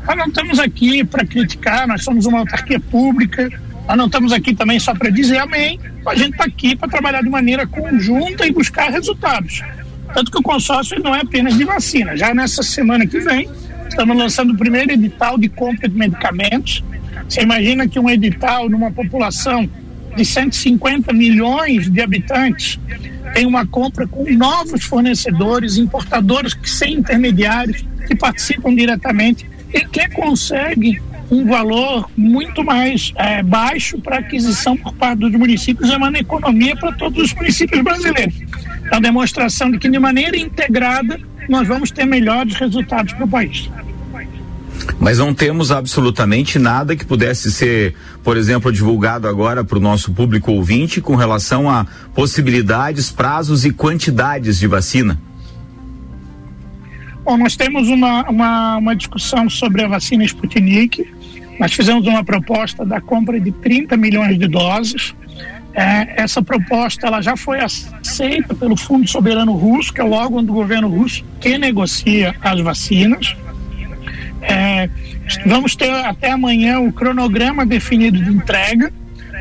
nós 0.05 0.17
não 0.17 0.27
estamos 0.27 0.60
aqui 0.60 1.03
para 1.03 1.25
criticar, 1.25 1.88
nós 1.88 2.03
somos 2.03 2.25
uma 2.25 2.39
autarquia 2.39 2.79
pública, 2.79 3.50
nós 3.88 3.98
não 3.98 4.05
estamos 4.05 4.33
aqui 4.33 4.53
também 4.53 4.79
só 4.79 4.93
para 4.93 5.10
dizer 5.10 5.38
amém, 5.38 5.79
a 6.05 6.15
gente 6.15 6.31
está 6.31 6.43
aqui 6.45 6.75
para 6.75 6.89
trabalhar 6.89 7.22
de 7.22 7.29
maneira 7.29 7.65
conjunta 7.65 8.45
e 8.45 8.51
buscar 8.51 8.89
resultados. 8.91 9.62
Tanto 10.13 10.31
que 10.31 10.38
o 10.38 10.43
consórcio 10.43 11.01
não 11.01 11.15
é 11.15 11.22
apenas 11.22 11.57
de 11.57 11.63
vacina. 11.63 12.15
Já 12.15 12.33
nessa 12.33 12.62
semana 12.62 13.05
que 13.07 13.19
vem, 13.19 13.50
estamos 13.88 14.15
lançando 14.15 14.53
o 14.53 14.57
primeiro 14.57 14.91
edital 14.91 15.38
de 15.38 15.50
compra 15.50 15.88
de 15.88 15.95
medicamentos. 15.95 16.83
Você 17.27 17.41
imagina 17.41 17.88
que 17.88 18.00
um 18.00 18.10
edital 18.10 18.69
numa 18.69 18.91
população 18.91 19.67
de 20.15 20.24
150 20.24 21.12
milhões 21.13 21.89
de 21.89 22.01
habitantes 22.01 22.79
tem 23.33 23.45
uma 23.48 23.65
compra 23.65 24.05
com 24.05 24.24
novos 24.31 24.83
fornecedores, 24.83 25.77
importadores 25.77 26.55
sem 26.63 26.95
intermediários 26.95 27.83
que 28.05 28.15
participam 28.15 28.75
diretamente 28.75 29.48
e 29.74 29.86
que 29.86 30.08
consegue 30.10 31.01
um 31.32 31.48
valor 31.48 32.10
muito 32.15 32.63
mais 32.63 33.12
é, 33.15 33.42
baixo 33.42 33.98
para 34.00 34.20
aquisição 34.20 34.77
por 34.77 34.94
parte 34.94 35.20
dos 35.20 35.32
municípios, 35.32 35.89
é 35.89 35.98
uma 35.98 36.12
economia 36.12 36.75
para 36.75 36.92
todos 36.92 37.24
os 37.24 37.34
municípios 37.34 37.82
brasileiros. 37.82 38.36
É 38.86 38.96
uma 38.96 39.01
demonstração 39.01 39.72
de 39.72 39.80
que, 39.80 39.89
de 39.89 39.98
maneira 39.98 40.38
integrada, 40.38 41.20
nós 41.50 41.68
vamos 41.68 41.89
ter 41.92 42.06
melhores 42.06 42.53
resultados 42.56 43.13
para 43.13 43.25
o 43.25 43.27
país. 43.27 43.70
Mas 45.00 45.18
não 45.18 45.34
temos 45.34 45.72
absolutamente 45.72 46.60
nada 46.60 46.96
que 46.96 47.06
pudesse 47.06 47.51
ser, 47.51 47.96
por 48.24 48.38
exemplo, 48.38 48.72
divulgado 48.72 49.27
agora 49.27 49.63
para 49.63 49.77
o 49.77 49.82
nosso 49.82 50.12
público 50.12 50.51
ouvinte 50.51 51.01
com 51.01 51.15
relação 51.15 51.70
a 51.70 51.86
possibilidades, 52.13 53.12
prazos 53.12 53.65
e 53.65 53.72
quantidades 53.72 54.60
de 54.60 54.68
vacina. 54.68 55.20
Bom, 57.24 57.38
nós 57.38 57.56
temos 57.56 57.88
uma, 57.88 58.30
uma, 58.30 58.77
uma 58.77 58.96
discussão 58.96 59.50
sobre 59.50 59.82
a 59.82 59.88
vacina 59.88 60.25
Sputnik. 60.25 61.10
Nós 61.58 61.72
fizemos 61.72 62.06
uma 62.06 62.22
proposta 62.22 62.86
da 62.86 63.00
compra 63.00 63.39
de 63.39 63.50
30 63.50 63.96
milhões 63.96 64.38
de 64.38 64.46
doses. 64.46 65.15
É, 65.74 66.22
essa 66.22 66.42
proposta 66.42 67.08
ela 67.08 67.22
já 67.22 67.38
foi 67.38 67.60
aceita 67.62 68.53
pelo 68.53 68.75
Fundo 68.75 69.08
Soberano 69.08 69.53
Russo, 69.53 69.94
que 69.94 70.01
é 70.01 70.03
o 70.03 70.12
órgão 70.12 70.44
do 70.44 70.51
governo 70.51 70.89
russo 70.89 71.24
que 71.39 71.58
negocia 71.58 72.36
as 72.42 72.60
vacinas. 72.60 73.36
É, 74.42 74.89
vamos 75.46 75.77
ter 75.77 75.92
até 75.92 76.32
amanhã 76.32 76.82
o 76.82 76.92
cronograma 76.92 77.65
definido 77.65 78.22
de 78.22 78.32
entrega. 78.32 78.92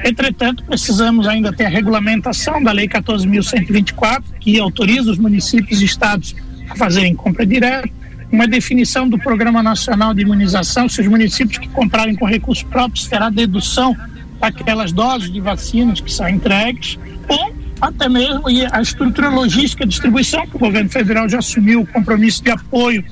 Entretanto, 0.05 0.65
precisamos 0.65 1.27
ainda 1.27 1.53
ter 1.53 1.67
a 1.67 1.69
regulamentação 1.69 2.63
da 2.63 2.71
Lei 2.71 2.89
14.124, 2.89 4.23
que 4.39 4.59
autoriza 4.61 5.11
os 5.11 5.19
municípios 5.19 5.83
e 5.83 5.85
estados 5.85 6.35
a 6.73 6.77
fazerem 6.77 7.15
compra 7.15 7.45
direta, 7.45 7.89
uma 8.31 8.49
definição 8.49 9.07
do 9.07 9.19
Programa 9.19 9.63
Nacional 9.63 10.15
de 10.15 10.23
Imunização, 10.23 10.89
se 10.89 11.03
os 11.03 11.07
municípios 11.07 11.59
que 11.59 11.69
comprarem 11.69 12.15
com 12.15 12.25
recursos 12.25 12.65
próprios 12.65 13.07
terá 13.07 13.29
dedução 13.29 13.95
daquelas 14.41 14.91
doses 14.91 15.31
de 15.31 15.39
vacinas 15.39 16.01
que 16.01 16.11
são 16.11 16.29
entregues, 16.29 16.99
ou 17.29 17.55
até 17.81 18.09
mesmo 18.09 18.45
a 18.73 18.81
estrutura 18.81 19.29
logística 19.29 19.85
de 19.85 19.91
distribuição, 19.91 20.47
que 20.47 20.57
o 20.57 20.59
governo 20.59 20.89
federal 20.89 21.29
já 21.29 21.39
assumiu 21.39 21.83
o 21.83 21.87
compromisso 21.87 22.43
de 22.43 22.51
apoio 22.51 23.05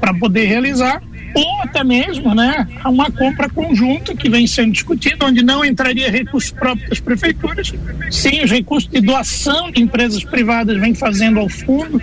para 0.00 0.14
poder 0.14 0.46
realizar, 0.46 1.02
ou 1.34 1.62
até 1.62 1.82
mesmo 1.82 2.34
né, 2.34 2.66
uma 2.86 3.10
compra 3.10 3.48
conjunta 3.50 4.14
que 4.14 4.30
vem 4.30 4.46
sendo 4.46 4.72
discutida, 4.72 5.26
onde 5.26 5.42
não 5.42 5.64
entraria 5.64 6.10
recursos 6.10 6.52
próprios 6.52 6.88
das 6.88 7.00
prefeituras, 7.00 7.72
sim, 8.10 8.44
os 8.44 8.50
recursos 8.50 8.88
de 8.88 9.00
doação 9.00 9.72
de 9.72 9.82
empresas 9.82 10.22
privadas 10.22 10.78
vêm 10.78 10.94
fazendo 10.94 11.40
ao 11.40 11.48
fundo 11.48 12.00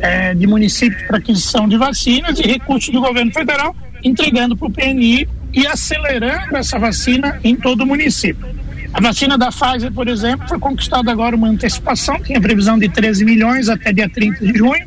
é, 0.00 0.34
de 0.34 0.46
municípios 0.46 1.02
para 1.02 1.18
aquisição 1.18 1.68
de 1.68 1.76
vacinas 1.76 2.38
e 2.38 2.42
recursos 2.42 2.92
do 2.92 3.00
governo 3.00 3.32
federal, 3.32 3.74
entregando 4.04 4.56
para 4.56 4.68
o 4.68 4.70
PNI 4.70 5.28
e 5.52 5.66
acelerando 5.66 6.56
essa 6.56 6.78
vacina 6.78 7.40
em 7.42 7.56
todo 7.56 7.82
o 7.82 7.86
município. 7.86 8.46
A 8.92 9.00
vacina 9.00 9.36
da 9.36 9.48
Pfizer, 9.50 9.92
por 9.92 10.08
exemplo, 10.08 10.48
foi 10.48 10.58
conquistada 10.58 11.10
agora 11.10 11.36
uma 11.36 11.48
antecipação, 11.48 12.18
tinha 12.22 12.40
previsão 12.40 12.78
de 12.78 12.88
13 12.88 13.24
milhões 13.24 13.68
até 13.68 13.92
dia 13.92 14.08
30 14.08 14.46
de 14.46 14.58
junho. 14.58 14.86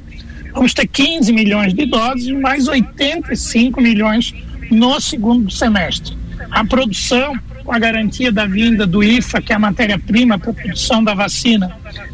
Vamos 0.54 0.74
ter 0.74 0.88
15 0.88 1.32
milhões 1.32 1.74
de 1.74 1.86
doses 1.86 2.28
e 2.28 2.34
mais 2.34 2.68
85 2.68 3.80
milhões 3.80 4.34
no 4.72 5.00
segundo 5.00 5.52
semestre. 5.52 6.18
A 6.50 6.66
produção 6.66 7.38
com 7.64 7.72
a 7.72 7.78
garantia 7.78 8.32
da 8.32 8.48
vinda 8.48 8.88
do 8.88 9.04
IFA, 9.04 9.42
que 9.42 9.54
é 9.54 9.56
a 9.56 9.60
matéria-prima 9.60 10.40
para 10.40 10.50
a 10.50 10.54
produção 10.56 11.04
da 11.04 11.14
vacina, 11.14 11.72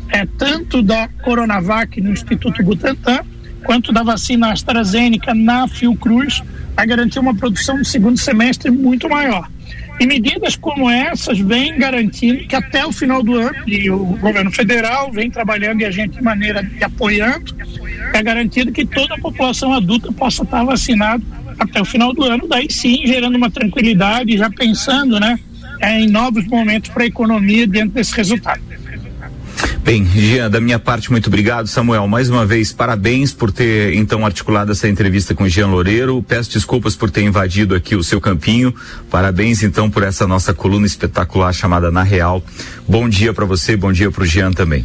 é, 0.10 0.26
tanto 0.38 0.82
da 0.82 1.08
Coronavac 1.24 2.00
no 2.02 2.12
Instituto 2.12 2.64
Butantan, 2.64 3.20
quanto 3.64 3.92
da 3.92 4.04
vacina 4.04 4.52
AstraZeneca 4.52 5.34
na 5.34 5.68
Fiocruz, 5.68 6.42
vai 6.76 6.86
garantir 6.86 7.20
uma 7.20 7.34
produção 7.34 7.78
no 7.78 7.86
segundo 7.86 8.18
semestre 8.18 8.70
muito 8.70 9.10
maior. 9.10 9.50
E 10.00 10.06
medidas 10.06 10.56
como 10.56 10.90
essas 10.90 11.40
vêm 11.40 11.78
garantindo 11.78 12.46
que 12.46 12.56
até 12.56 12.86
o 12.86 12.92
final 12.92 13.24
do 13.24 13.36
ano, 13.36 13.56
e 13.66 13.90
o 13.90 13.98
governo 13.98 14.52
federal 14.52 15.12
vem 15.12 15.32
trabalhando 15.32 15.82
e 15.82 15.86
a 15.86 15.92
gente 15.92 16.18
de 16.18 16.24
maneira 16.24 16.62
de 16.62 16.84
apoiando, 16.84 17.56
é 18.14 18.22
garantido 18.22 18.72
que 18.72 18.86
toda 18.86 19.16
a 19.16 19.18
população 19.18 19.74
adulta 19.74 20.12
possa 20.12 20.44
estar 20.44 20.64
vacinada 20.64 21.24
até 21.58 21.82
o 21.82 21.86
final 21.86 22.14
do 22.14 22.24
ano, 22.24 22.46
daí 22.48 22.68
sim 22.70 23.08
gerando 23.08 23.36
uma 23.36 23.50
tranquilidade, 23.50 24.38
já 24.38 24.50
pensando 24.50 25.18
né, 25.18 25.40
é, 25.80 26.02
em 26.02 26.10
novos 26.10 26.46
momentos 26.46 26.90
para 26.90 27.04
a 27.04 27.08
economia 27.08 27.66
dentro 27.66 27.92
desse 27.92 28.14
resultado. 28.14 28.62
Bem, 29.86 30.04
Jean, 30.04 30.50
da 30.50 30.60
minha 30.60 30.80
parte, 30.80 31.12
muito 31.12 31.28
obrigado. 31.28 31.68
Samuel, 31.68 32.08
mais 32.08 32.28
uma 32.28 32.44
vez, 32.44 32.74
parabéns 32.74 33.32
por 33.32 33.52
ter 33.52 33.94
então 33.94 34.26
articulado 34.26 34.72
essa 34.72 34.90
entrevista 34.90 35.36
com 35.36 35.48
Jean 35.48 35.68
Loureiro. 35.68 36.26
Peço 36.28 36.52
desculpas 36.52 36.96
por 36.96 37.12
ter 37.12 37.22
invadido 37.22 37.76
aqui 37.76 37.96
o 37.96 38.04
seu 38.04 38.20
campinho. 38.20 38.74
Parabéns 39.12 39.62
então 39.62 39.88
por 39.88 40.02
essa 40.02 40.26
nossa 40.26 40.56
coluna 40.56 40.88
espetacular 40.88 41.54
chamada 41.54 41.92
Na 41.92 42.02
Real. 42.02 42.44
Bom 42.88 43.08
dia 43.08 43.32
para 43.32 43.46
você, 43.46 43.78
bom 43.78 43.92
dia 43.92 44.10
para 44.10 44.24
o 44.24 44.26
Jean 44.26 44.52
também. 44.52 44.84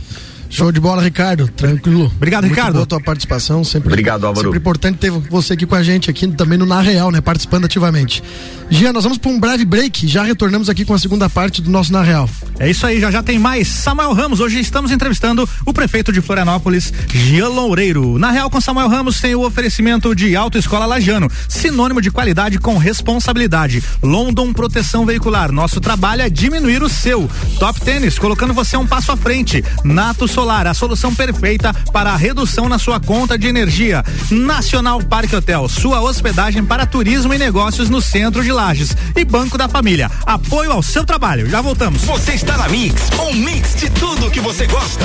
Show 0.51 0.73
de 0.73 0.81
bola, 0.81 1.01
Ricardo. 1.01 1.47
Tranquilo. 1.49 2.13
Obrigado, 2.17 2.43
Muito 2.43 2.55
Ricardo. 2.55 2.75
Boa 2.75 2.87
tua 2.87 3.01
participação. 3.01 3.63
Sempre, 3.63 3.89
Obrigado, 3.89 4.27
Álvaro. 4.27 4.49
Sempre 4.49 4.59
importante 4.59 4.99
ter 4.99 5.11
você 5.11 5.53
aqui 5.55 5.65
com 5.65 5.77
a 5.77 5.83
gente, 5.83 6.11
aqui 6.11 6.27
também 6.27 6.59
no 6.59 6.67
Na 6.67 6.81
Real, 6.81 7.11
né? 7.11 7.21
Participando 7.21 7.65
ativamente. 7.65 8.23
Jean, 8.69 8.93
nós 8.93 9.03
vamos 9.03 9.19
para 9.19 9.31
um 9.31 9.39
breve 9.39 9.65
break. 9.65 10.07
Já 10.07 10.23
retornamos 10.23 10.69
aqui 10.69 10.85
com 10.85 10.95
a 10.95 10.99
segunda 10.99 11.29
parte 11.31 11.63
do 11.63 11.71
nosso 11.71 11.93
Na 11.93 12.03
Real. 12.03 12.29
É 12.59 12.69
isso 12.69 12.87
aí, 12.87 13.01
já 13.01 13.11
já 13.11 13.23
tem 13.23 13.39
mais. 13.39 13.67
Samuel 13.69 14.13
Ramos, 14.13 14.41
hoje 14.41 14.61
estamos 14.61 14.91
entrevistando 14.91 15.49
o 15.65 15.73
prefeito 15.73 16.13
de 16.13 16.21
Florianópolis, 16.21 16.93
Jean 17.09 17.49
Loureiro. 17.49 18.19
Na 18.19 18.31
Real 18.31 18.51
com 18.51 18.61
Samuel 18.61 18.89
Ramos 18.89 19.21
tem 19.21 19.35
o 19.35 19.45
oferecimento 19.45 20.15
de 20.15 20.37
Autoescola 20.37 20.87
Lajano, 20.87 21.29
sinônimo 21.49 22.01
de 22.01 22.11
qualidade 22.11 22.59
com 22.59 22.77
responsabilidade. 22.77 23.83
London 24.03 24.53
Proteção 24.53 25.07
Veicular, 25.07 25.51
nosso 25.51 25.81
trabalho 25.81 26.23
é 26.23 26.31
diminuir 26.31 26.83
o 26.83 26.89
seu. 26.89 27.29
Top 27.59 27.81
Tênis, 27.81 28.19
colocando 28.19 28.53
você 28.53 28.77
um 28.77 28.87
passo 28.87 29.11
à 29.13 29.17
frente. 29.17 29.65
Nato 29.85 30.29
Solar, 30.41 30.67
a 30.67 30.73
solução 30.73 31.15
perfeita 31.15 31.71
para 31.93 32.13
a 32.13 32.17
redução 32.17 32.67
na 32.67 32.79
sua 32.79 32.99
conta 32.99 33.37
de 33.37 33.47
energia. 33.47 34.03
Nacional 34.31 35.03
Parque 35.03 35.37
Hotel, 35.37 35.69
sua 35.69 36.01
hospedagem 36.01 36.65
para 36.65 36.87
turismo 36.87 37.35
e 37.35 37.39
negócios 37.39 37.91
no 37.91 38.01
centro 38.01 38.43
de 38.43 38.51
Lages. 38.51 38.97
E 39.15 39.23
Banco 39.23 39.59
da 39.59 39.69
Família, 39.69 40.11
apoio 40.25 40.73
ao 40.73 40.83
seu 40.83 41.05
trabalho. 41.05 41.47
Já 41.47 41.61
voltamos. 41.61 42.07
Você 42.07 42.33
está 42.33 42.57
na 42.57 42.71
Mix, 42.71 43.11
um 43.21 43.35
mix 43.35 43.75
de 43.75 43.91
tudo 43.91 44.31
que 44.31 44.41
você 44.41 44.67
gosta. 44.67 45.05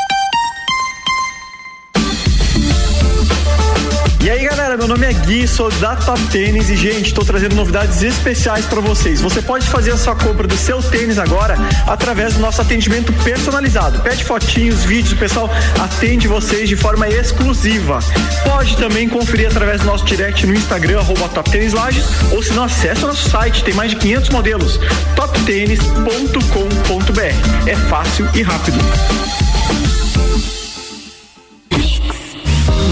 E 4.31 4.33
aí 4.33 4.45
galera, 4.45 4.77
meu 4.77 4.87
nome 4.87 5.05
é 5.05 5.11
Gui, 5.11 5.45
sou 5.45 5.69
da 5.69 5.93
Top 5.93 6.17
Tênis 6.27 6.69
e 6.69 6.77
gente, 6.77 7.07
estou 7.07 7.25
trazendo 7.25 7.53
novidades 7.53 8.01
especiais 8.01 8.65
para 8.65 8.79
vocês. 8.79 9.19
Você 9.19 9.41
pode 9.41 9.67
fazer 9.67 9.91
a 9.91 9.97
sua 9.97 10.15
compra 10.15 10.47
do 10.47 10.55
seu 10.55 10.81
tênis 10.81 11.19
agora 11.19 11.57
através 11.85 12.35
do 12.35 12.39
nosso 12.39 12.61
atendimento 12.61 13.11
personalizado. 13.25 13.99
Pede 13.99 14.23
fotinhos, 14.23 14.85
vídeos, 14.85 15.11
o 15.11 15.17
pessoal 15.17 15.49
atende 15.77 16.29
vocês 16.29 16.69
de 16.69 16.77
forma 16.77 17.09
exclusiva. 17.09 17.99
Pode 18.45 18.77
também 18.77 19.09
conferir 19.09 19.47
através 19.47 19.81
do 19.81 19.87
nosso 19.87 20.05
direct 20.05 20.47
no 20.47 20.53
Instagram, 20.53 20.99
arroba 20.99 21.27
Top 21.27 21.49
Tênis 21.49 21.73
Lages, 21.73 22.05
ou 22.31 22.41
se 22.41 22.53
não, 22.53 22.63
acessa 22.63 23.03
o 23.03 23.09
nosso 23.09 23.29
site, 23.29 23.65
tem 23.65 23.73
mais 23.73 23.91
de 23.91 23.97
500 23.97 24.29
modelos, 24.29 24.79
toptênis.com.br. 25.13 27.69
É 27.69 27.75
fácil 27.89 28.29
e 28.33 28.43
rápido. 28.43 28.79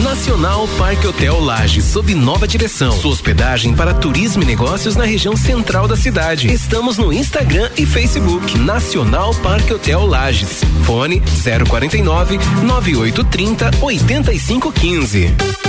Nacional 0.09 0.67
Parque 0.69 1.05
Hotel 1.05 1.39
Lages, 1.39 1.85
sob 1.85 2.15
nova 2.15 2.47
direção. 2.47 2.91
Sua 2.93 3.11
hospedagem 3.11 3.75
para 3.75 3.93
turismo 3.93 4.41
e 4.41 4.45
negócios 4.45 4.95
na 4.95 5.03
região 5.03 5.37
central 5.37 5.87
da 5.87 5.95
cidade. 5.95 6.51
Estamos 6.51 6.97
no 6.97 7.13
Instagram 7.13 7.69
e 7.77 7.85
Facebook. 7.85 8.57
Nacional 8.57 9.35
Parque 9.35 9.71
Hotel 9.71 10.03
Lages. 10.07 10.61
Fone 10.83 11.21
049 11.21 12.39
9830 12.63 13.69
8515. 13.79 15.68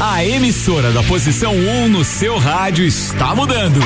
A 0.00 0.24
emissora 0.24 0.92
da 0.92 1.02
posição 1.02 1.52
1 1.56 1.84
um 1.84 1.88
no 1.88 2.04
seu 2.04 2.38
rádio 2.38 2.84
está 2.84 3.34
mudando. 3.34 3.80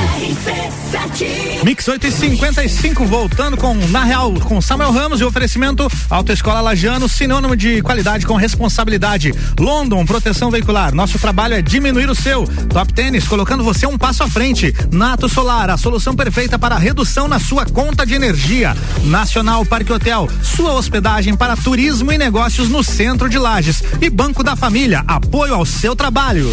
Mix 1.65 1.89
8 1.89 2.07
e 2.07 2.11
55 2.11 3.07
voltando 3.07 3.57
com 3.57 3.73
Na 3.89 4.05
Real 4.05 4.33
com 4.41 4.61
Samuel 4.61 4.91
Ramos 4.91 5.21
e 5.21 5.25
oferecimento 5.25 5.89
Autoescola 6.11 6.61
Lajano, 6.61 7.09
sinônimo 7.09 7.57
de 7.57 7.81
qualidade 7.81 8.27
com 8.27 8.35
responsabilidade. 8.35 9.33
London, 9.59 10.05
proteção 10.05 10.51
veicular. 10.51 10.93
Nosso 10.93 11.19
trabalho 11.19 11.55
é 11.55 11.63
diminuir 11.63 12.11
o 12.11 12.15
seu. 12.15 12.47
Top 12.69 12.93
Tênis, 12.93 13.27
colocando 13.27 13.65
você 13.65 13.87
um 13.87 13.97
passo 13.97 14.23
à 14.23 14.29
frente. 14.29 14.75
Nato 14.91 15.29
Solar, 15.31 15.71
a 15.71 15.79
solução 15.79 16.15
perfeita 16.15 16.59
para 16.59 16.77
redução 16.77 17.27
na 17.27 17.39
sua 17.39 17.65
conta 17.65 18.05
de 18.05 18.15
energia. 18.15 18.77
Nacional 19.05 19.65
Parque 19.65 19.93
Hotel, 19.93 20.29
sua 20.43 20.75
hospedagem 20.75 21.35
para 21.35 21.57
turismo 21.57 22.13
e 22.13 22.19
negócios 22.19 22.69
no 22.69 22.83
centro 22.83 23.31
de 23.31 23.39
Lages. 23.39 23.83
E 24.01 24.11
Banco 24.11 24.43
da 24.43 24.57
Família, 24.57 25.05
apoio 25.07 25.55
ao 25.55 25.65
seu 25.65 25.92
trabalho. 25.97 26.49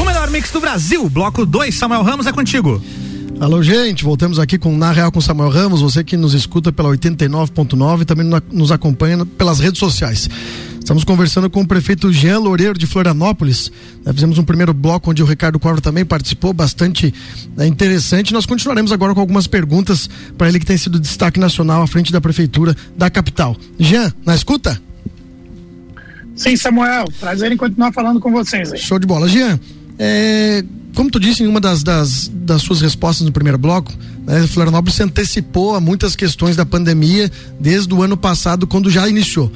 O 0.00 0.04
melhor 0.04 0.30
mix 0.30 0.50
do 0.50 0.60
Brasil, 0.60 1.08
bloco 1.08 1.44
2, 1.44 1.74
Samuel 1.74 2.02
Ramos 2.02 2.26
é 2.26 2.32
contigo. 2.32 2.82
Alô, 3.40 3.62
gente, 3.62 4.02
voltamos 4.02 4.40
aqui 4.40 4.58
com 4.58 4.76
Na 4.76 4.90
Real 4.90 5.12
com 5.12 5.20
Samuel 5.20 5.50
Ramos, 5.50 5.80
você 5.80 6.02
que 6.02 6.16
nos 6.16 6.34
escuta 6.34 6.72
pela 6.72 6.88
89.9 6.90 8.04
também 8.04 8.28
nos 8.50 8.72
acompanha 8.72 9.24
pelas 9.24 9.60
redes 9.60 9.78
sociais. 9.78 10.28
Estamos 10.88 11.04
conversando 11.04 11.50
com 11.50 11.60
o 11.60 11.66
prefeito 11.66 12.10
Jean 12.10 12.38
Loureiro 12.38 12.78
de 12.78 12.86
Florianópolis. 12.86 13.70
Nós 14.06 14.14
fizemos 14.14 14.38
um 14.38 14.42
primeiro 14.42 14.72
bloco 14.72 15.10
onde 15.10 15.22
o 15.22 15.26
Ricardo 15.26 15.58
Cobra 15.58 15.82
também 15.82 16.02
participou, 16.02 16.54
bastante 16.54 17.12
é, 17.58 17.66
interessante. 17.66 18.32
Nós 18.32 18.46
continuaremos 18.46 18.90
agora 18.90 19.12
com 19.12 19.20
algumas 19.20 19.46
perguntas 19.46 20.08
para 20.38 20.48
ele 20.48 20.58
que 20.58 20.64
tem 20.64 20.78
sido 20.78 20.98
destaque 20.98 21.38
nacional 21.38 21.82
à 21.82 21.86
frente 21.86 22.10
da 22.10 22.22
prefeitura 22.22 22.74
da 22.96 23.10
capital. 23.10 23.54
Jean, 23.78 24.10
na 24.24 24.34
escuta? 24.34 24.80
Sim, 26.34 26.56
Samuel. 26.56 27.04
Prazer 27.20 27.52
em 27.52 27.56
continuar 27.58 27.92
falando 27.92 28.18
com 28.18 28.32
vocês 28.32 28.72
aí. 28.72 28.78
Show 28.78 28.98
de 28.98 29.06
bola. 29.06 29.28
Jean, 29.28 29.60
é, 29.98 30.64
como 30.94 31.10
tu 31.10 31.20
disse 31.20 31.42
em 31.42 31.46
uma 31.48 31.60
das, 31.60 31.82
das, 31.82 32.30
das 32.32 32.62
suas 32.62 32.80
respostas 32.80 33.26
no 33.26 33.32
primeiro 33.32 33.58
bloco, 33.58 33.92
né, 34.26 34.46
Florianópolis 34.46 34.94
se 34.94 35.02
antecipou 35.02 35.76
a 35.76 35.82
muitas 35.82 36.16
questões 36.16 36.56
da 36.56 36.64
pandemia 36.64 37.30
desde 37.60 37.92
o 37.92 38.02
ano 38.02 38.16
passado, 38.16 38.66
quando 38.66 38.88
já 38.88 39.06
iniciou. 39.06 39.52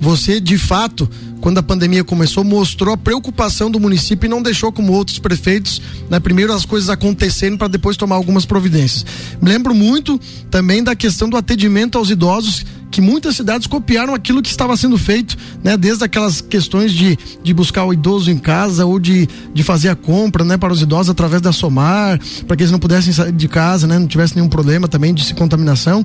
Você 0.00 0.40
de 0.40 0.58
fato 0.58 1.08
quando 1.40 1.58
a 1.58 1.62
pandemia 1.62 2.02
começou, 2.02 2.42
mostrou 2.42 2.94
a 2.94 2.96
preocupação 2.96 3.70
do 3.70 3.78
município 3.78 4.26
e 4.26 4.28
não 4.28 4.42
deixou 4.42 4.72
como 4.72 4.92
outros 4.92 5.18
prefeitos, 5.18 5.80
né, 6.10 6.18
primeiro 6.18 6.52
as 6.52 6.64
coisas 6.64 6.90
acontecendo 6.90 7.56
para 7.56 7.68
depois 7.68 7.96
tomar 7.96 8.16
algumas 8.16 8.44
providências. 8.44 9.04
Me 9.40 9.48
lembro 9.50 9.74
muito 9.74 10.20
também 10.50 10.82
da 10.82 10.96
questão 10.96 11.28
do 11.28 11.36
atendimento 11.36 11.98
aos 11.98 12.10
idosos 12.10 12.64
que 12.90 13.00
muitas 13.00 13.36
cidades 13.36 13.66
copiaram 13.66 14.14
aquilo 14.14 14.40
que 14.40 14.48
estava 14.48 14.76
sendo 14.76 14.96
feito, 14.96 15.36
né? 15.62 15.76
Desde 15.76 16.04
aquelas 16.04 16.40
questões 16.40 16.92
de, 16.92 17.18
de 17.42 17.52
buscar 17.52 17.84
o 17.84 17.92
idoso 17.92 18.30
em 18.30 18.38
casa 18.38 18.86
ou 18.86 18.98
de, 18.98 19.28
de 19.52 19.62
fazer 19.62 19.88
a 19.88 19.96
compra, 19.96 20.44
né? 20.44 20.56
Para 20.56 20.72
os 20.72 20.80
idosos 20.80 21.10
através 21.10 21.42
da 21.42 21.52
Somar, 21.52 22.18
para 22.46 22.56
que 22.56 22.62
eles 22.62 22.70
não 22.70 22.78
pudessem 22.78 23.12
sair 23.12 23.32
de 23.32 23.48
casa, 23.48 23.86
né? 23.86 23.98
Não 23.98 24.06
tivesse 24.06 24.34
nenhum 24.34 24.48
problema 24.48 24.88
também 24.88 25.12
de 25.12 25.34
contaminação. 25.34 26.04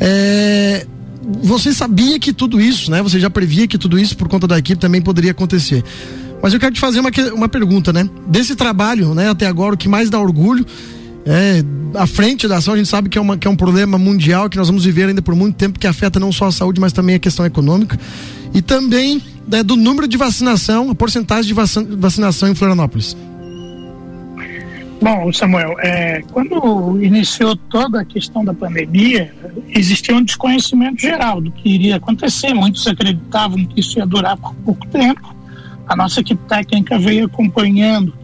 É, 0.00 0.86
você 1.42 1.72
sabia 1.72 2.18
que 2.18 2.32
tudo 2.32 2.60
isso, 2.60 2.90
né? 2.90 3.02
Você 3.02 3.18
já 3.18 3.30
previa 3.30 3.66
que 3.66 3.78
tudo 3.78 3.98
isso 3.98 4.16
por 4.16 4.28
conta 4.28 4.46
da 4.46 4.58
equipe 4.58 4.80
também 4.80 5.00
poderia 5.00 5.30
acontecer. 5.30 5.82
Mas 6.42 6.52
eu 6.52 6.60
quero 6.60 6.74
te 6.74 6.80
fazer 6.80 7.00
uma, 7.00 7.10
uma 7.34 7.48
pergunta, 7.48 7.92
né? 7.92 8.08
Desse 8.26 8.54
trabalho, 8.54 9.14
né, 9.14 9.30
até 9.30 9.46
agora, 9.46 9.74
o 9.74 9.78
que 9.78 9.88
mais 9.88 10.10
dá 10.10 10.20
orgulho 10.20 10.66
é, 11.26 11.64
à 11.94 12.06
frente 12.06 12.46
da 12.46 12.58
ação, 12.58 12.74
a 12.74 12.76
gente 12.76 12.88
sabe 12.88 13.08
que 13.08 13.16
é, 13.16 13.20
uma, 13.20 13.36
que 13.36 13.48
é 13.48 13.50
um 13.50 13.56
problema 13.56 13.96
mundial 13.96 14.50
que 14.50 14.58
nós 14.58 14.66
vamos 14.66 14.84
viver 14.84 15.08
ainda 15.08 15.22
por 15.22 15.34
muito 15.34 15.56
tempo, 15.56 15.78
que 15.78 15.86
afeta 15.86 16.20
não 16.20 16.30
só 16.30 16.46
a 16.46 16.52
saúde, 16.52 16.80
mas 16.80 16.92
também 16.92 17.14
a 17.14 17.18
questão 17.18 17.46
econômica. 17.46 17.98
E 18.52 18.60
também 18.60 19.22
né, 19.48 19.62
do 19.62 19.74
número 19.74 20.06
de 20.06 20.16
vacinação, 20.16 20.90
a 20.90 20.94
porcentagem 20.94 21.46
de 21.46 21.96
vacinação 21.96 22.48
em 22.48 22.54
Florianópolis. 22.54 23.16
Bom, 25.04 25.30
Samuel, 25.34 25.76
é, 25.80 26.22
quando 26.32 26.98
iniciou 26.98 27.54
toda 27.54 28.00
a 28.00 28.04
questão 28.06 28.42
da 28.42 28.54
pandemia, 28.54 29.30
existia 29.68 30.16
um 30.16 30.24
desconhecimento 30.24 30.98
geral 30.98 31.42
do 31.42 31.52
que 31.52 31.68
iria 31.68 31.96
acontecer. 31.96 32.54
Muitos 32.54 32.86
acreditavam 32.86 33.66
que 33.66 33.80
isso 33.80 33.98
ia 33.98 34.06
durar 34.06 34.34
por 34.38 34.54
pouco 34.64 34.86
tempo. 34.86 35.36
A 35.86 35.94
nossa 35.94 36.20
equipe 36.20 36.42
técnica 36.48 36.98
veio 36.98 37.26
acompanhando 37.26 38.14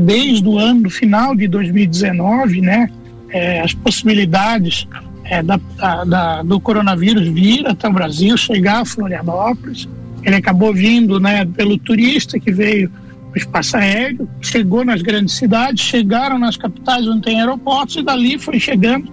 desde 0.00 0.48
o 0.48 0.58
ano, 0.58 0.88
final 0.88 1.36
de 1.36 1.46
2019, 1.46 2.62
né, 2.62 2.88
é, 3.28 3.60
as 3.60 3.74
possibilidades 3.74 4.88
é, 5.24 5.42
da, 5.42 5.60
da, 6.06 6.42
do 6.42 6.58
coronavírus 6.58 7.28
vir 7.28 7.66
até 7.66 7.86
o 7.86 7.92
Brasil, 7.92 8.34
chegar 8.38 8.80
a 8.80 8.84
Florianópolis. 8.86 9.86
Ele 10.22 10.36
acabou 10.36 10.72
vindo 10.72 11.20
né, 11.20 11.44
pelo 11.44 11.76
turista 11.76 12.40
que 12.40 12.50
veio 12.50 12.90
espaço 13.36 13.76
aéreo, 13.76 14.28
chegou 14.40 14.84
nas 14.84 15.02
grandes 15.02 15.34
cidades, 15.34 15.84
chegaram 15.84 16.38
nas 16.38 16.56
capitais 16.56 17.06
onde 17.06 17.22
tem 17.22 17.40
aeroportos 17.40 17.96
e 17.96 18.02
dali 18.02 18.38
foi 18.38 18.58
chegando 18.58 19.12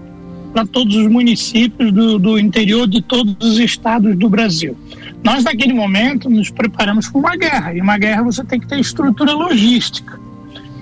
para 0.54 0.66
todos 0.66 0.96
os 0.96 1.08
municípios 1.08 1.92
do, 1.92 2.20
do 2.20 2.38
interior 2.38 2.88
de 2.88 3.02
todos 3.02 3.36
os 3.42 3.60
estados 3.60 4.16
do 4.18 4.30
Brasil. 4.30 4.78
Nós, 5.24 5.44
naquele 5.44 5.74
momento, 5.74 6.30
nos 6.30 6.50
preparamos 6.50 7.10
para 7.10 7.20
uma 7.20 7.36
guerra, 7.36 7.74
e 7.74 7.82
uma 7.82 7.98
guerra 7.98 8.24
você 8.24 8.44
tem 8.44 8.60
que 8.60 8.68
ter 8.68 8.80
estrutura 8.80 9.34
logística. 9.34 10.20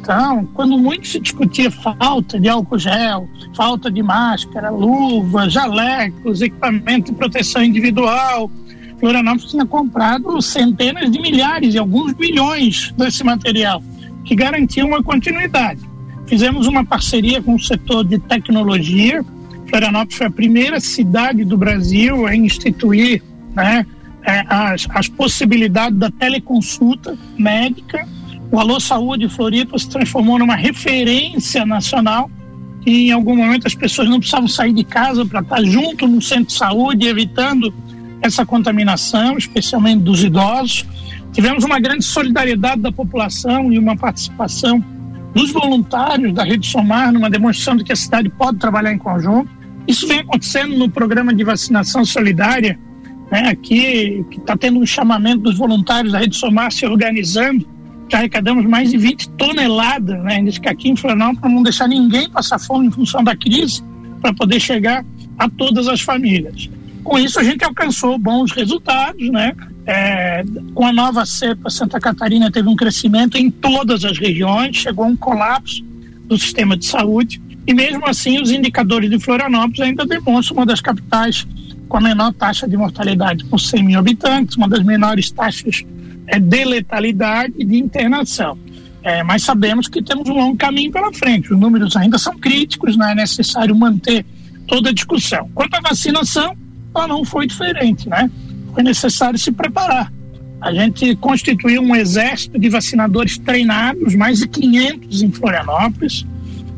Então, 0.01 0.47
quando 0.53 0.77
muito 0.77 1.07
se 1.07 1.19
discutia 1.19 1.69
falta 1.69 2.39
de 2.39 2.49
álcool 2.49 2.79
gel, 2.79 3.29
falta 3.55 3.91
de 3.91 4.01
máscara, 4.01 4.71
luva, 4.71 5.49
jalecos, 5.49 6.41
equipamento 6.41 7.11
de 7.11 7.17
proteção 7.17 7.63
individual, 7.63 8.49
Florianópolis 8.99 9.49
tinha 9.49 9.65
comprado 9.65 10.41
centenas 10.41 11.09
de 11.09 11.19
milhares 11.19 11.73
e 11.73 11.77
alguns 11.77 12.13
milhões 12.15 12.93
desse 12.97 13.23
material, 13.23 13.81
que 14.25 14.35
garantia 14.35 14.85
uma 14.85 15.01
continuidade. 15.01 15.81
Fizemos 16.27 16.67
uma 16.67 16.85
parceria 16.85 17.41
com 17.41 17.55
o 17.55 17.59
setor 17.59 18.05
de 18.05 18.19
tecnologia. 18.19 19.23
Florianópolis 19.67 20.17
foi 20.17 20.27
a 20.27 20.31
primeira 20.31 20.79
cidade 20.79 21.43
do 21.45 21.57
Brasil 21.57 22.27
a 22.27 22.35
instituir 22.35 23.23
né, 23.55 23.85
é, 24.23 24.45
as, 24.47 24.87
as 24.89 25.07
possibilidades 25.07 25.97
da 25.97 26.11
teleconsulta 26.11 27.17
médica. 27.37 28.07
O 28.51 28.59
Alô 28.59 28.79
Saúde 28.79 29.29
Floripa 29.29 29.77
se 29.79 29.89
transformou 29.89 30.37
numa 30.37 30.55
referência 30.55 31.65
nacional 31.65 32.29
e 32.85 33.09
em 33.09 33.11
algum 33.11 33.35
momento 33.35 33.67
as 33.67 33.75
pessoas 33.75 34.09
não 34.09 34.19
precisavam 34.19 34.47
sair 34.47 34.73
de 34.73 34.83
casa 34.83 35.25
para 35.25 35.41
estar 35.41 35.63
junto 35.63 36.07
no 36.07 36.21
centro 36.21 36.45
de 36.45 36.53
saúde, 36.53 37.07
evitando 37.07 37.73
essa 38.21 38.45
contaminação, 38.45 39.37
especialmente 39.37 40.03
dos 40.03 40.23
idosos. 40.23 40.85
Tivemos 41.31 41.63
uma 41.63 41.79
grande 41.79 42.03
solidariedade 42.03 42.81
da 42.81 42.91
população 42.91 43.71
e 43.71 43.77
uma 43.77 43.95
participação 43.95 44.83
dos 45.33 45.51
voluntários 45.51 46.33
da 46.33 46.43
Rede 46.43 46.65
Somar 46.67 47.11
numa 47.11 47.29
demonstração 47.29 47.75
de 47.75 47.83
que 47.83 47.91
a 47.91 47.95
cidade 47.95 48.29
pode 48.29 48.57
trabalhar 48.57 48.91
em 48.91 48.97
conjunto. 48.97 49.49
Isso 49.87 50.07
vem 50.07 50.19
acontecendo 50.19 50.77
no 50.77 50.89
programa 50.89 51.33
de 51.33 51.43
vacinação 51.43 52.03
solidária, 52.03 52.79
né, 53.31 53.49
aqui, 53.49 54.25
que 54.29 54.39
está 54.39 54.57
tendo 54.57 54.79
um 54.79 54.85
chamamento 54.85 55.43
dos 55.43 55.57
voluntários 55.57 56.13
da 56.13 56.19
Rede 56.19 56.35
Somar 56.35 56.71
se 56.71 56.85
organizando. 56.85 57.67
Já 58.11 58.17
arrecadamos 58.17 58.65
mais 58.65 58.89
de 58.89 58.97
20 58.97 59.29
toneladas, 59.29 60.19
né, 60.23 60.43
aqui 60.65 60.89
em 60.89 60.95
Florianópolis 60.95 61.39
para 61.39 61.49
não 61.49 61.61
deixar 61.61 61.87
ninguém 61.87 62.29
passar 62.29 62.57
fome 62.59 62.87
em 62.87 62.91
função 62.91 63.23
da 63.23 63.35
crise, 63.35 63.83
para 64.19 64.33
poder 64.33 64.59
chegar 64.59 65.05
a 65.37 65.47
todas 65.47 65.87
as 65.87 66.01
famílias. 66.01 66.69
Com 67.09 67.17
isso, 67.17 67.39
a 67.39 67.43
gente 67.43 67.63
alcançou 67.63 68.19
bons 68.19 68.51
resultados, 68.51 69.31
né? 69.31 69.55
É, 69.87 70.43
com 70.75 70.85
a 70.85 70.93
nova 70.93 71.25
cepa, 71.25 71.67
Santa 71.67 71.99
Catarina 71.99 72.51
teve 72.51 72.69
um 72.69 72.75
crescimento 72.75 73.35
em 73.35 73.49
todas 73.49 74.05
as 74.05 74.19
regiões, 74.19 74.77
chegou 74.77 75.07
um 75.07 75.15
colapso 75.15 75.83
do 76.25 76.37
sistema 76.37 76.77
de 76.77 76.85
saúde, 76.85 77.41
e 77.65 77.73
mesmo 77.73 78.07
assim, 78.07 78.39
os 78.39 78.51
indicadores 78.51 79.09
de 79.09 79.17
Florianópolis 79.17 79.79
ainda 79.79 80.05
demonstram 80.05 80.57
uma 80.57 80.67
das 80.67 80.81
capitais 80.81 81.47
com 81.87 81.97
a 81.97 82.01
menor 82.01 82.31
taxa 82.31 82.67
de 82.67 82.77
mortalidade 82.77 83.43
por 83.45 83.59
100 83.59 83.83
mil 83.83 83.97
habitantes, 83.97 84.55
uma 84.55 84.69
das 84.69 84.83
menores 84.83 85.31
taxas 85.31 85.83
é, 86.27 86.39
de 86.39 86.63
letalidade 86.63 87.55
e 87.57 87.65
de 87.65 87.75
internação. 87.75 88.55
É, 89.01 89.23
mas 89.23 89.41
sabemos 89.41 89.87
que 89.87 90.03
temos 90.03 90.29
um 90.29 90.33
longo 90.33 90.57
caminho 90.57 90.91
pela 90.91 91.11
frente. 91.11 91.51
Os 91.51 91.59
números 91.59 91.95
ainda 91.95 92.19
são 92.19 92.37
críticos, 92.37 92.95
não 92.95 93.09
é 93.09 93.15
necessário 93.15 93.75
manter 93.75 94.23
toda 94.67 94.91
a 94.91 94.93
discussão. 94.93 95.49
Quanto 95.55 95.73
à 95.73 95.81
vacinação, 95.81 96.55
ela 96.95 97.07
não 97.07 97.23
foi 97.23 97.47
diferente, 97.47 98.09
né? 98.09 98.29
Foi 98.73 98.83
necessário 98.83 99.37
se 99.37 99.51
preparar. 99.51 100.11
A 100.61 100.73
gente 100.73 101.15
constituiu 101.15 101.81
um 101.81 101.95
exército 101.95 102.59
de 102.59 102.67
vacinadores 102.69 103.37
treinados, 103.37 104.13
mais 104.15 104.39
de 104.39 104.47
500 104.47 105.21
em 105.21 105.31
Florianópolis. 105.31 106.25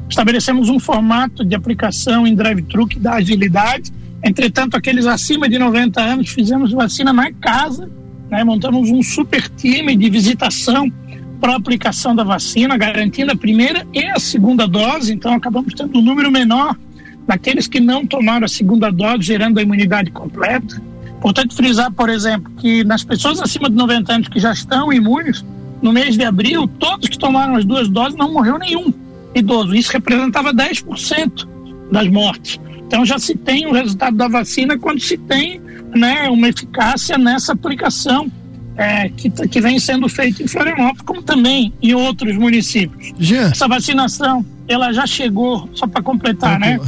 Estabelecemos 0.08 0.70
um 0.70 0.80
formato 0.80 1.44
de 1.44 1.56
aplicação 1.56 2.28
em 2.28 2.36
drive-thru 2.36 2.86
que 2.86 3.00
dá 3.00 3.14
agilidade. 3.16 3.92
Entretanto, 4.24 4.78
aqueles 4.78 5.08
acima 5.08 5.50
de 5.50 5.58
90 5.58 6.00
anos 6.00 6.30
fizemos 6.30 6.72
vacina 6.72 7.12
na 7.12 7.32
casa, 7.32 7.90
né? 8.30 8.44
montamos 8.44 8.92
um 8.92 9.02
super 9.02 9.50
time 9.50 9.96
de 9.96 10.10
visitação 10.10 10.92
para 11.40 11.54
a 11.54 11.56
aplicação 11.56 12.16
da 12.16 12.24
vacina, 12.24 12.78
garantindo 12.78 13.32
a 13.32 13.36
primeira 13.36 13.88
e 13.92 14.06
a 14.06 14.20
segunda 14.20 14.68
dose. 14.68 15.12
Então, 15.12 15.34
acabamos 15.34 15.74
tendo 15.74 15.98
um 15.98 16.02
número 16.04 16.32
menor 16.32 16.78
daqueles 17.28 17.68
que 17.68 17.80
não 17.80 18.06
tomaram 18.06 18.46
a 18.46 18.50
segunda 18.50 18.92
dose, 18.92 19.24
gerando 19.24 19.60
a 19.60 19.62
imunidade 19.62 20.12
completa. 20.12 20.82
Importante 21.18 21.56
frisar, 21.56 21.92
por 21.92 22.10
exemplo, 22.10 22.52
que 22.58 22.84
nas 22.84 23.04
pessoas 23.04 23.40
acima 23.40 23.70
de 23.70 23.76
90 23.76 24.14
anos 24.14 24.28
que 24.28 24.40
já 24.40 24.52
estão 24.52 24.92
imunes, 24.92 25.46
no 25.82 25.92
mês 25.92 26.16
de 26.16 26.24
abril, 26.24 26.68
todos 26.68 27.10
que 27.10 27.18
tomaram 27.18 27.56
as 27.56 27.66
duas 27.66 27.90
doses 27.90 28.16
não 28.18 28.32
morreu 28.32 28.58
nenhum 28.58 28.94
idoso. 29.34 29.74
Isso 29.74 29.92
representava 29.92 30.54
10% 30.54 31.48
das 31.92 32.08
mortes. 32.08 32.60
Então 32.86 33.06
já 33.06 33.18
se 33.18 33.36
tem 33.36 33.66
o 33.66 33.72
resultado 33.72 34.16
da 34.16 34.28
vacina 34.28 34.78
quando 34.78 35.00
se 35.00 35.18
tem 35.18 35.62
né, 35.96 36.30
uma 36.30 36.50
eficácia 36.50 37.18
nessa 37.18 37.54
aplicação 37.54 38.32
é, 38.78 39.10
que, 39.10 39.30
que 39.30 39.62
vem 39.62 39.80
sendo 39.80 40.08
feita 40.08 40.44
em 40.44 40.48
Florianópolis, 40.48 41.02
como 41.02 41.22
também 41.22 41.74
em 41.82 41.94
outros 41.94 42.36
municípios. 42.38 43.14
Essa 43.52 43.68
vacinação, 43.68 44.46
ela 44.68 44.92
já 44.92 45.06
chegou, 45.06 45.70
só 45.74 45.88
para 45.88 46.02
completar, 46.02 46.60
né? 46.60 46.80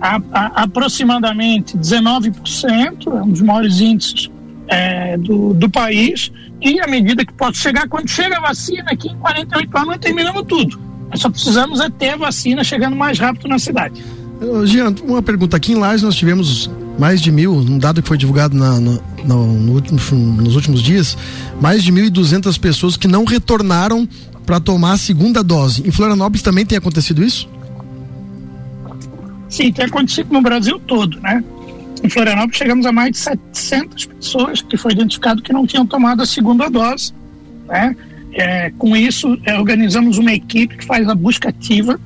A, 0.00 0.20
a, 0.32 0.62
aproximadamente 0.62 1.76
19%, 1.76 3.06
é 3.06 3.22
um 3.22 3.28
dos 3.28 3.42
maiores 3.42 3.80
índices 3.80 4.30
é, 4.68 5.16
do, 5.18 5.52
do 5.54 5.68
país, 5.68 6.32
e 6.60 6.80
à 6.80 6.86
medida 6.86 7.24
que 7.24 7.32
pode 7.32 7.58
chegar, 7.58 7.88
quando 7.88 8.08
chega 8.08 8.36
a 8.36 8.40
vacina, 8.40 8.86
aqui 8.90 9.08
em 9.08 9.16
48 9.16 9.76
anos 9.76 9.88
nós 9.88 9.98
terminamos 9.98 10.42
tudo. 10.46 10.80
Nós 11.10 11.20
só 11.20 11.28
precisamos 11.28 11.80
é 11.80 11.90
ter 11.90 12.10
a 12.10 12.16
vacina 12.16 12.62
chegando 12.62 12.94
mais 12.94 13.18
rápido 13.18 13.48
na 13.48 13.58
cidade. 13.58 14.02
Jean, 14.64 14.94
uma 15.04 15.22
pergunta. 15.22 15.56
Aqui 15.56 15.72
em 15.72 15.74
Lages 15.74 16.02
nós 16.02 16.14
tivemos 16.14 16.70
mais 16.98 17.20
de 17.20 17.30
mil, 17.30 17.52
um 17.52 17.78
dado 17.78 18.00
que 18.02 18.08
foi 18.08 18.16
divulgado 18.16 18.56
na, 18.56 18.78
no, 18.78 19.02
no, 19.24 19.72
último, 19.72 19.98
nos 20.40 20.54
últimos 20.54 20.82
dias, 20.82 21.16
mais 21.60 21.82
de 21.82 21.92
1.200 21.92 22.58
pessoas 22.58 22.96
que 22.96 23.08
não 23.08 23.24
retornaram 23.24 24.08
para 24.46 24.60
tomar 24.60 24.92
a 24.92 24.98
segunda 24.98 25.42
dose. 25.42 25.86
Em 25.86 25.90
Florianópolis 25.90 26.42
também 26.42 26.64
tem 26.64 26.78
acontecido 26.78 27.22
isso? 27.22 27.48
Sim, 29.50 29.72
tem 29.72 29.84
acontecido 29.84 30.32
no 30.32 30.40
Brasil 30.40 30.78
todo, 30.86 31.20
né? 31.20 31.42
Em 32.02 32.08
Florianópolis 32.08 32.56
chegamos 32.56 32.86
a 32.86 32.92
mais 32.92 33.10
de 33.10 33.18
700 33.18 34.06
pessoas 34.06 34.62
que 34.62 34.76
foi 34.76 34.92
identificado 34.92 35.42
que 35.42 35.52
não 35.52 35.66
tinham 35.66 35.84
tomado 35.84 36.22
a 36.22 36.26
segunda 36.26 36.70
dose, 36.70 37.12
né? 37.66 37.94
É, 38.32 38.70
com 38.78 38.96
isso, 38.96 39.36
é, 39.44 39.58
organizamos 39.58 40.16
uma 40.16 40.32
equipe 40.32 40.76
que 40.76 40.86
faz 40.86 41.08
a 41.08 41.14
busca 41.14 41.48
ativa. 41.48 42.00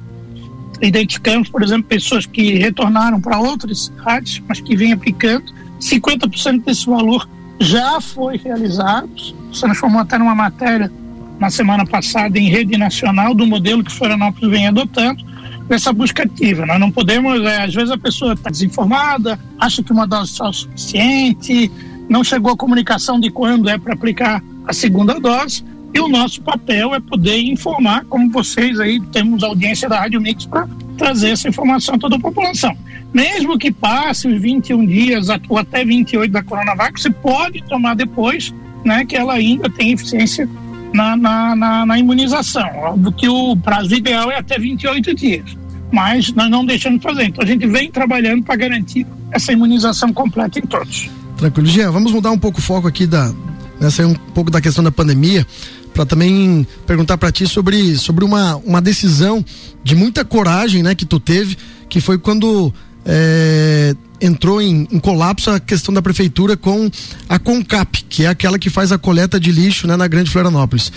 Identificamos, 0.80 1.48
por 1.50 1.62
exemplo, 1.62 1.84
pessoas 1.84 2.24
que 2.24 2.54
retornaram 2.54 3.20
para 3.20 3.38
outras 3.38 3.84
cidades, 3.84 4.42
mas 4.48 4.60
que 4.60 4.74
vêm 4.74 4.92
aplicando. 4.92 5.44
50% 5.78 6.64
desse 6.64 6.86
valor 6.86 7.28
já 7.60 8.00
foi 8.00 8.38
realizado, 8.38 9.10
se 9.52 9.60
transformou 9.60 10.00
até 10.00 10.18
numa 10.18 10.34
matéria 10.34 10.90
na 11.38 11.50
semana 11.50 11.84
passada 11.84 12.38
em 12.38 12.48
rede 12.48 12.76
nacional 12.78 13.34
do 13.34 13.46
modelo 13.46 13.84
que 13.84 13.92
Florianópolis 13.92 14.50
vem 14.50 14.66
adotando, 14.66 15.24
dessa 15.68 15.92
busca 15.92 16.22
ativa. 16.24 16.66
Nós 16.66 16.78
não 16.78 16.90
podemos, 16.90 17.42
é, 17.42 17.64
às 17.64 17.74
vezes 17.74 17.90
a 17.90 17.98
pessoa 17.98 18.34
está 18.34 18.50
desinformada, 18.50 19.38
acha 19.58 19.82
que 19.82 19.92
uma 19.92 20.06
dose 20.06 20.32
só 20.32 20.48
é 20.48 20.52
suficiente, 20.52 21.70
não 22.08 22.22
chegou 22.22 22.52
a 22.52 22.56
comunicação 22.56 23.18
de 23.18 23.30
quando 23.30 23.68
é 23.68 23.78
para 23.78 23.94
aplicar 23.94 24.42
a 24.66 24.72
segunda 24.72 25.18
dose, 25.18 25.64
e 25.94 26.00
o 26.00 26.08
nosso 26.08 26.42
papel 26.42 26.92
é 26.92 26.98
poder 26.98 27.38
informar, 27.38 28.04
como 28.06 28.28
vocês 28.30 28.80
aí 28.80 29.00
temos 29.12 29.44
audiência 29.44 29.88
da 29.88 30.00
Rádio 30.00 30.20
Mix 30.20 30.44
para 30.44 30.68
trazer 30.98 31.30
essa 31.30 31.48
informação 31.48 31.94
a 31.94 31.98
toda 31.98 32.16
a 32.16 32.20
população. 32.20 32.76
Mesmo 33.12 33.56
que 33.56 33.70
passe 33.70 34.26
os 34.26 34.40
21 34.40 34.84
dias 34.86 35.28
ou 35.48 35.56
até 35.56 35.84
28 35.84 36.32
da 36.32 36.42
Coronavac, 36.42 37.00
você 37.00 37.10
pode 37.10 37.62
tomar 37.64 37.94
depois, 37.94 38.52
né, 38.84 39.04
que 39.04 39.16
ela 39.16 39.34
ainda 39.34 39.70
tem 39.70 39.92
eficiência 39.92 40.48
na, 40.94 41.16
na, 41.16 41.56
na, 41.56 41.86
na 41.86 41.98
imunização. 41.98 42.70
Óbvio 42.76 43.12
que 43.12 43.28
o 43.28 43.56
prazo 43.56 43.92
ideal 43.92 44.30
é 44.30 44.38
até 44.38 44.58
28 44.58 45.14
dias, 45.14 45.44
mas 45.92 46.32
nós 46.32 46.48
não 46.48 46.64
deixamos 46.64 47.00
de 47.00 47.02
fazer. 47.02 47.24
Então 47.24 47.42
a 47.42 47.46
gente 47.46 47.66
vem 47.66 47.90
trabalhando 47.90 48.44
para 48.44 48.54
garantir 48.54 49.04
essa 49.32 49.52
imunização 49.52 50.12
completa 50.12 50.60
em 50.60 50.62
todos. 50.62 51.10
Tranquilo. 51.36 51.68
Jean, 51.68 51.90
vamos 51.90 52.12
mudar 52.12 52.30
um 52.30 52.38
pouco 52.38 52.60
o 52.60 52.62
foco 52.62 52.86
aqui 52.86 53.06
da, 53.06 53.32
nessa 53.80 54.06
um 54.06 54.14
pouco 54.14 54.52
da 54.52 54.60
questão 54.60 54.84
da 54.84 54.92
pandemia 54.92 55.44
para 55.92 56.06
também 56.06 56.66
perguntar 56.86 57.18
para 57.18 57.30
ti 57.30 57.46
sobre, 57.46 57.96
sobre 57.96 58.24
uma, 58.24 58.56
uma 58.56 58.80
decisão 58.80 59.44
de 59.82 59.94
muita 59.94 60.24
coragem, 60.24 60.82
né, 60.82 60.94
que 60.94 61.04
tu 61.04 61.20
teve, 61.20 61.56
que 61.88 62.00
foi 62.00 62.18
quando 62.18 62.72
é, 63.04 63.94
entrou 64.20 64.60
em, 64.60 64.88
em, 64.90 64.98
colapso 64.98 65.50
a 65.50 65.60
questão 65.60 65.92
da 65.92 66.00
prefeitura 66.00 66.56
com 66.56 66.90
a 67.28 67.38
Concap, 67.38 68.04
que 68.08 68.24
é 68.24 68.28
aquela 68.28 68.58
que 68.58 68.70
faz 68.70 68.92
a 68.92 68.98
coleta 68.98 69.38
de 69.38 69.52
lixo 69.52 69.86
né, 69.86 69.96
na 69.96 70.08
Grande 70.08 70.30
Florianópolis. 70.30 70.90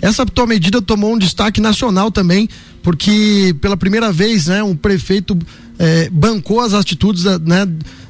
Essa 0.00 0.24
tua 0.24 0.46
medida 0.46 0.80
tomou 0.80 1.14
um 1.14 1.18
destaque 1.18 1.60
nacional 1.60 2.10
também, 2.10 2.48
porque 2.82 3.54
pela 3.60 3.76
primeira 3.76 4.12
vez, 4.12 4.46
né, 4.46 4.62
um 4.62 4.76
prefeito 4.76 5.36
é, 5.78 6.08
bancou 6.10 6.60
as 6.60 6.72
atitudes 6.72 7.24
né, 7.24 7.66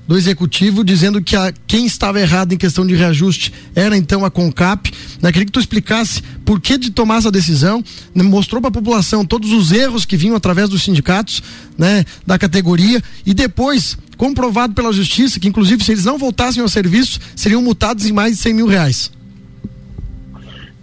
do 0.08 0.16
executivo, 0.16 0.82
dizendo 0.82 1.22
que 1.22 1.36
a, 1.36 1.52
quem 1.66 1.84
estava 1.84 2.18
errado 2.18 2.54
em 2.54 2.56
questão 2.56 2.86
de 2.86 2.94
reajuste 2.94 3.52
era 3.74 3.94
então 3.94 4.24
a 4.24 4.30
CONCAP. 4.30 4.90
Né? 5.20 5.30
Queria 5.30 5.44
que 5.44 5.52
tu 5.52 5.60
explicasse 5.60 6.22
por 6.46 6.58
que 6.60 6.78
de 6.78 6.90
tomar 6.90 7.18
essa 7.18 7.30
decisão, 7.30 7.84
né? 8.14 8.22
mostrou 8.22 8.62
para 8.62 8.70
a 8.70 8.72
população 8.72 9.22
todos 9.22 9.52
os 9.52 9.70
erros 9.70 10.06
que 10.06 10.16
vinham 10.16 10.34
através 10.34 10.70
dos 10.70 10.82
sindicatos 10.82 11.42
né, 11.76 12.06
da 12.26 12.38
categoria 12.38 13.02
e 13.26 13.34
depois 13.34 13.98
comprovado 14.16 14.72
pela 14.72 14.92
justiça 14.92 15.38
que, 15.38 15.46
inclusive, 15.46 15.84
se 15.84 15.92
eles 15.92 16.06
não 16.06 16.16
voltassem 16.16 16.62
ao 16.62 16.68
serviço, 16.68 17.20
seriam 17.36 17.60
multados 17.60 18.06
em 18.06 18.12
mais 18.12 18.32
de 18.32 18.38
100 18.38 18.54
mil 18.54 18.66
reais. 18.66 19.12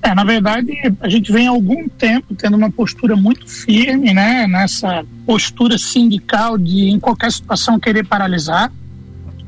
É, 0.03 0.13
na 0.13 0.23
verdade, 0.23 0.71
a 1.01 1.09
gente 1.09 1.31
vem 1.31 1.47
há 1.47 1.49
algum 1.49 1.89
tempo 1.89 2.35
tendo 2.35 2.55
uma 2.55 2.69
postura 2.69 3.15
muito 3.15 3.47
firme, 3.47 4.13
né, 4.13 4.45
nessa 4.45 5.03
postura 5.25 5.79
sindical 5.79 6.59
de, 6.59 6.89
em 6.89 6.99
qualquer 6.99 7.31
situação, 7.31 7.79
querer 7.79 8.05
paralisar. 8.05 8.71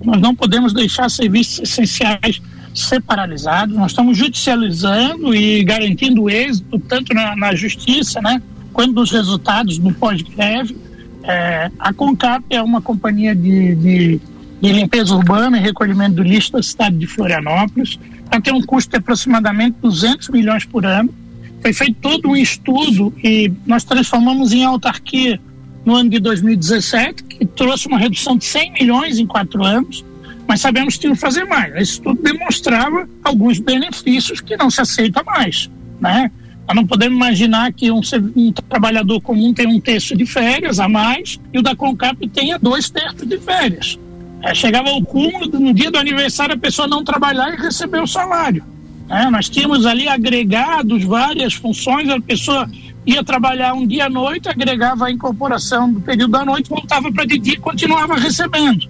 Nós 0.03 0.21
não 0.21 0.35
podemos 0.35 0.73
deixar 0.73 1.09
serviços 1.09 1.59
essenciais 1.59 2.41
ser 2.73 3.01
paralisados. 3.01 3.75
Nós 3.75 3.91
estamos 3.91 4.17
judicializando 4.17 5.33
e 5.33 5.63
garantindo 5.63 6.29
êxito 6.29 6.79
tanto 6.79 7.13
na, 7.13 7.35
na 7.35 7.55
justiça, 7.55 8.21
né, 8.21 8.41
quanto 8.71 8.93
nos 8.93 9.11
resultados 9.11 9.77
do 9.77 9.93
pós-greve. 9.93 10.77
É, 11.23 11.71
a 11.79 11.91
Concap 11.91 12.43
é 12.49 12.61
uma 12.61 12.81
companhia 12.81 13.35
de, 13.35 13.75
de, 13.75 14.21
de, 14.61 14.71
limpeza 14.71 15.13
urbana 15.13 15.57
e 15.57 15.61
recolhimento 15.61 16.15
do 16.15 16.23
lixo 16.23 16.53
da 16.53 16.63
cidade 16.63 16.97
de 16.97 17.07
Florianópolis. 17.07 17.99
Ela 18.31 18.41
tem 18.41 18.53
um 18.53 18.61
custo 18.61 18.91
de 18.91 18.97
aproximadamente 18.97 19.77
200 19.81 20.29
milhões 20.29 20.63
por 20.63 20.85
ano. 20.85 21.13
Foi 21.61 21.73
feito 21.73 21.97
todo 21.99 22.29
um 22.29 22.35
estudo 22.35 23.13
e 23.23 23.51
nós 23.65 23.83
transformamos 23.83 24.53
em 24.53 24.63
autarquia 24.63 25.39
no 25.87 25.95
ano 25.95 26.09
de 26.09 26.19
2017, 26.19 27.23
que 27.23 27.45
trouxe 27.45 27.87
uma 27.87 27.97
redução 27.97 28.35
de 28.35 28.43
100 28.43 28.73
milhões 28.73 29.19
em 29.19 29.25
quatro 29.25 29.63
anos, 29.63 30.03
mas 30.45 30.59
sabemos 30.59 30.95
que 30.95 30.99
tinha 30.99 31.13
que 31.13 31.19
fazer 31.19 31.45
mais. 31.45 31.73
Esse 31.75 31.91
estudo 31.93 32.21
demonstrava 32.21 33.07
alguns 33.23 33.57
benefícios 33.57 34.41
que 34.41 34.57
não 34.57 34.69
se 34.69 34.81
aceita 34.81 35.23
mais, 35.23 35.71
né? 36.01 36.29
Nós 36.67 36.75
não 36.75 36.85
podemos 36.85 37.15
imaginar 37.15 37.71
que 37.71 37.89
um, 37.89 38.01
um, 38.35 38.51
trabalhador 38.51 39.21
comum 39.21 39.53
tem 39.53 39.65
um 39.65 39.79
terço 39.79 40.17
de 40.17 40.25
férias 40.25 40.77
a 40.77 40.89
mais 40.89 41.39
e 41.53 41.59
o 41.59 41.61
da 41.61 41.73
Concap 41.73 42.17
tenha 42.27 42.59
dois 42.59 42.89
terços 42.89 43.25
de 43.25 43.37
férias. 43.37 43.97
É, 44.43 44.53
chegava 44.53 44.89
ao 44.89 45.01
cúmulo, 45.01 45.47
no 45.57 45.73
dia 45.73 45.89
do 45.89 45.97
aniversário, 45.97 46.55
a 46.55 46.59
pessoa 46.59 46.85
não 46.85 47.01
trabalhar 47.01 47.53
e 47.53 47.55
receber 47.55 48.01
o 48.01 48.07
salário. 48.07 48.61
É, 49.09 49.29
nós 49.29 49.49
tínhamos 49.49 49.85
ali 49.85 50.07
agregados 50.07 51.03
várias 51.03 51.53
funções, 51.53 52.09
a 52.09 52.19
pessoa 52.19 52.69
ia 53.05 53.23
trabalhar 53.23 53.73
um 53.73 53.87
dia 53.87 54.05
à 54.05 54.09
noite, 54.09 54.49
agregava 54.49 55.05
a 55.05 55.11
incorporação 55.11 55.91
do 55.91 56.01
período 56.01 56.31
da 56.31 56.43
noite, 56.43 56.69
voltava 56.69 57.11
para 57.11 57.25
de 57.25 57.37
dia 57.37 57.53
e 57.53 57.57
continuava 57.57 58.15
recebendo. 58.15 58.89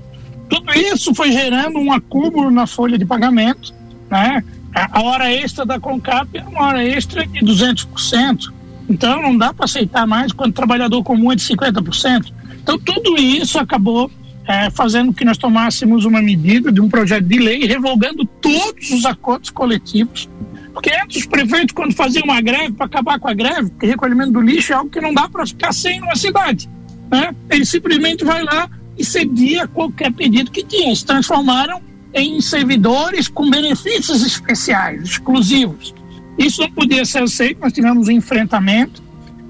Tudo 0.50 0.74
isso 0.74 1.14
foi 1.14 1.32
gerando 1.32 1.78
um 1.78 1.92
acúmulo 1.92 2.50
na 2.50 2.66
folha 2.66 2.98
de 2.98 3.06
pagamento, 3.06 3.74
né? 4.10 4.44
A 4.74 5.02
hora 5.02 5.32
extra 5.32 5.66
da 5.66 5.80
Concap 5.80 6.28
é 6.34 6.44
uma 6.44 6.66
hora 6.66 6.84
extra 6.84 7.26
de 7.26 7.40
200%. 7.40 8.54
Então 8.90 9.22
não 9.22 9.38
dá 9.38 9.54
para 9.54 9.66
aceitar 9.66 10.08
mais 10.08 10.32
quando 10.32 10.52
o 10.52 10.54
trabalhador 10.54 11.04
comum 11.04 11.32
é 11.32 11.36
de 11.36 11.42
50%. 11.44 12.32
Então 12.62 12.80
tudo 12.80 13.18
isso 13.18 13.60
acabou 13.60 14.10
é, 14.48 14.70
fazendo 14.70 15.14
que 15.14 15.26
nós 15.26 15.38
tomássemos 15.38 16.06
uma 16.06 16.22
medida 16.22 16.72
de 16.72 16.80
um 16.80 16.90
projeto 16.90 17.26
de 17.26 17.38
lei 17.38 17.66
revogando 17.66 18.26
todos 18.26 18.92
os 18.92 19.06
acordos 19.06 19.50
coletivos 19.50 20.30
porque 20.78 20.92
antes 20.92 21.18
os 21.18 21.26
prefeitos, 21.26 21.74
quando 21.74 21.92
faziam 21.96 22.24
uma 22.26 22.40
greve 22.40 22.74
para 22.74 22.86
acabar 22.86 23.20
com 23.20 23.28
a 23.28 23.34
greve, 23.34 23.72
porque 23.72 23.88
recolhimento 23.88 24.34
do 24.34 24.42
lixo 24.42 24.74
é 24.74 24.76
algo 24.76 24.92
que 24.92 25.02
não 25.02 25.12
dá 25.12 25.28
para 25.28 25.44
ficar 25.44 25.74
sem 25.74 26.00
numa 26.00 26.16
cidade. 26.16 26.70
Né? 27.10 27.34
Ele 27.50 27.66
simplesmente 27.66 28.24
vai 28.24 28.44
lá 28.44 28.70
e 28.96 29.04
cedia 29.04 29.68
qualquer 29.68 30.14
pedido 30.14 30.52
que 30.52 30.64
tinha. 30.64 30.96
Se 30.96 31.04
transformaram 31.04 31.82
em 32.14 32.40
servidores 32.40 33.28
com 33.28 33.50
benefícios 33.50 34.24
especiais, 34.24 35.02
exclusivos. 35.02 35.96
Isso 36.38 36.62
não 36.62 36.70
podia 36.70 37.04
ser 37.06 37.24
aceito, 37.24 37.60
nós 37.60 37.74
tivemos 37.74 38.08
um 38.08 38.12
enfrentamento, 38.12 39.02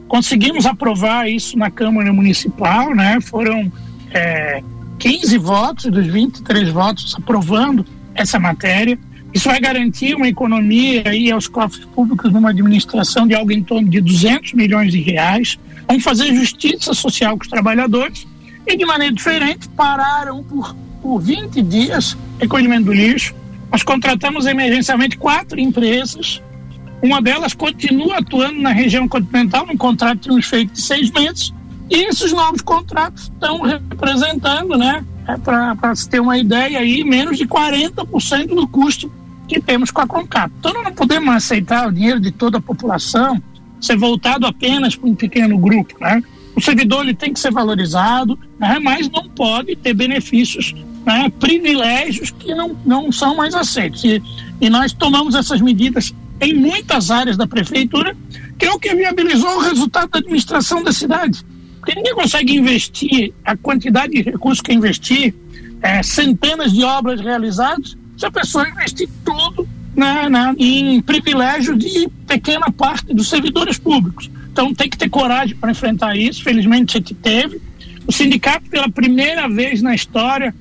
conseguimos 0.08 0.66
aprovar 0.66 1.30
isso 1.30 1.58
na 1.58 1.70
Câmara 1.70 2.14
Municipal, 2.14 2.96
né? 2.96 3.20
foram 3.20 3.70
é, 4.12 4.64
15 5.08 5.38
votos 5.38 5.86
dos 5.86 6.06
23 6.06 6.68
votos 6.68 7.16
aprovando 7.16 7.86
essa 8.14 8.38
matéria. 8.38 9.00
Isso 9.34 9.48
vai 9.48 9.58
garantir 9.58 10.14
uma 10.14 10.28
economia 10.28 11.04
aí 11.06 11.32
aos 11.32 11.48
cofres 11.48 11.86
públicos 11.86 12.30
numa 12.34 12.50
administração 12.50 13.26
de 13.26 13.34
algo 13.34 13.54
em 13.54 13.64
torno 13.64 13.88
de 13.88 14.02
200 14.02 14.52
milhões 14.52 14.92
de 14.92 15.00
reais. 15.00 15.58
Vamos 15.88 16.04
fazer 16.04 16.36
justiça 16.36 16.94
social 16.94 17.38
com 17.38 17.44
os 17.44 17.50
trabalhadores 17.50 18.28
e, 18.66 18.76
de 18.76 18.86
maneira 18.86 19.14
diferente, 19.14 19.70
pararam 19.70 20.44
por, 20.44 20.76
por 21.02 21.20
20 21.20 21.62
dias 21.62 22.18
recolhimento 22.38 22.88
do 22.88 22.94
lixo. 22.94 23.34
Nós 23.72 23.84
contratamos 23.84 24.46
emergencialmente 24.46 25.18
quatro 25.18 25.58
empresas. 25.58 26.42
Uma 27.02 27.22
delas 27.22 27.54
continua 27.54 28.18
atuando 28.18 28.60
na 28.60 28.74
região 28.74 29.08
continental, 29.08 29.66
num 29.66 29.78
contrato 29.78 30.24
de 30.24 30.32
um 30.32 30.38
efeito 30.38 30.74
de 30.74 30.82
seis 30.82 31.10
meses. 31.12 31.54
E 31.90 31.96
esses 32.06 32.32
novos 32.32 32.62
contratos 32.62 33.24
estão 33.24 33.62
representando, 33.62 34.78
né, 34.78 35.06
é 35.28 35.38
para 35.38 35.96
se 35.96 36.10
ter 36.10 36.20
uma 36.20 36.38
ideia 36.38 36.80
aí, 36.80 37.04
menos 37.04 37.38
de 37.38 37.46
40% 37.46 38.48
do 38.48 38.68
custo 38.68 39.12
que 39.48 39.62
temos 39.62 39.92
com 39.92 40.02
a 40.02 40.08
CONCAP. 40.08 40.52
Então 40.60 40.74
não 40.74 40.94
podemos 40.94 41.34
aceitar 41.34 41.88
o 41.88 41.92
dinheiro 41.92 42.20
de 42.20 42.32
toda 42.32 42.58
a 42.58 42.62
população 42.62 43.42
ser 43.80 43.98
voltado 43.98 44.46
apenas 44.46 44.96
para 44.96 45.10
um 45.10 45.16
pequeno 45.16 45.58
grupo, 45.58 45.96
né? 46.02 46.22
O 46.56 46.62
servidor 46.62 47.04
ele 47.04 47.14
tem 47.14 47.32
que 47.32 47.40
ser 47.40 47.52
valorizado, 47.52 48.38
né? 48.60 48.80
mas 48.82 49.08
não 49.10 49.30
pode 49.30 49.76
ter 49.76 49.94
benefícios, 49.94 50.74
né? 51.06 51.32
privilégios 51.40 52.32
que 52.32 52.56
não, 52.56 52.76
não 52.84 53.12
são 53.12 53.36
mais 53.36 53.54
aceitos. 53.54 54.04
E, 54.04 54.22
e 54.60 54.68
nós 54.68 54.92
tomamos 54.92 55.36
essas 55.36 55.62
medidas 55.62 56.16
em 56.42 56.56
muitas 56.56 57.12
áreas 57.12 57.38
da 57.38 57.46
prefeitura, 57.46 58.18
que 58.58 58.66
é 58.66 58.72
o 58.72 58.80
que 58.80 58.94
viabilizou 58.96 59.58
o 59.58 59.60
resultado 59.60 60.10
da 60.10 60.18
administração 60.18 60.84
da 60.84 60.92
cidade. 60.92 61.46
Porque 61.88 61.96
ninguém 61.96 62.16
consegue 62.16 62.54
investir 62.54 63.34
a 63.46 63.56
quantidade 63.56 64.12
de 64.12 64.22
recursos 64.22 64.60
que 64.60 64.74
investir, 64.74 65.34
é, 65.82 66.04
centenas 66.04 66.74
de 66.74 66.84
obras 66.84 67.22
realizadas, 67.22 67.96
se 68.18 68.26
a 68.26 68.32
pessoa 68.32 68.68
investir 68.68 69.08
tudo 69.24 69.66
né, 69.96 70.28
né, 70.28 70.54
em 70.60 71.02
privilégio 71.02 71.78
de 71.78 72.10
pequena 72.28 72.70
parte 72.74 73.14
dos 73.14 73.30
servidores 73.30 73.78
públicos. 73.78 74.30
Então 74.52 74.74
tem 74.74 74.90
que 74.90 74.98
ter 74.98 75.08
coragem 75.08 75.56
para 75.56 75.72
enfrentar 75.72 76.18
isso. 76.18 76.44
Felizmente 76.44 76.98
gente 76.98 77.14
teve. 77.14 77.62
O 78.06 78.12
sindicato, 78.12 78.70
pela 78.70 78.90
primeira 78.90 79.48
vez 79.48 79.82
na 79.82 79.96
história, 79.96 80.54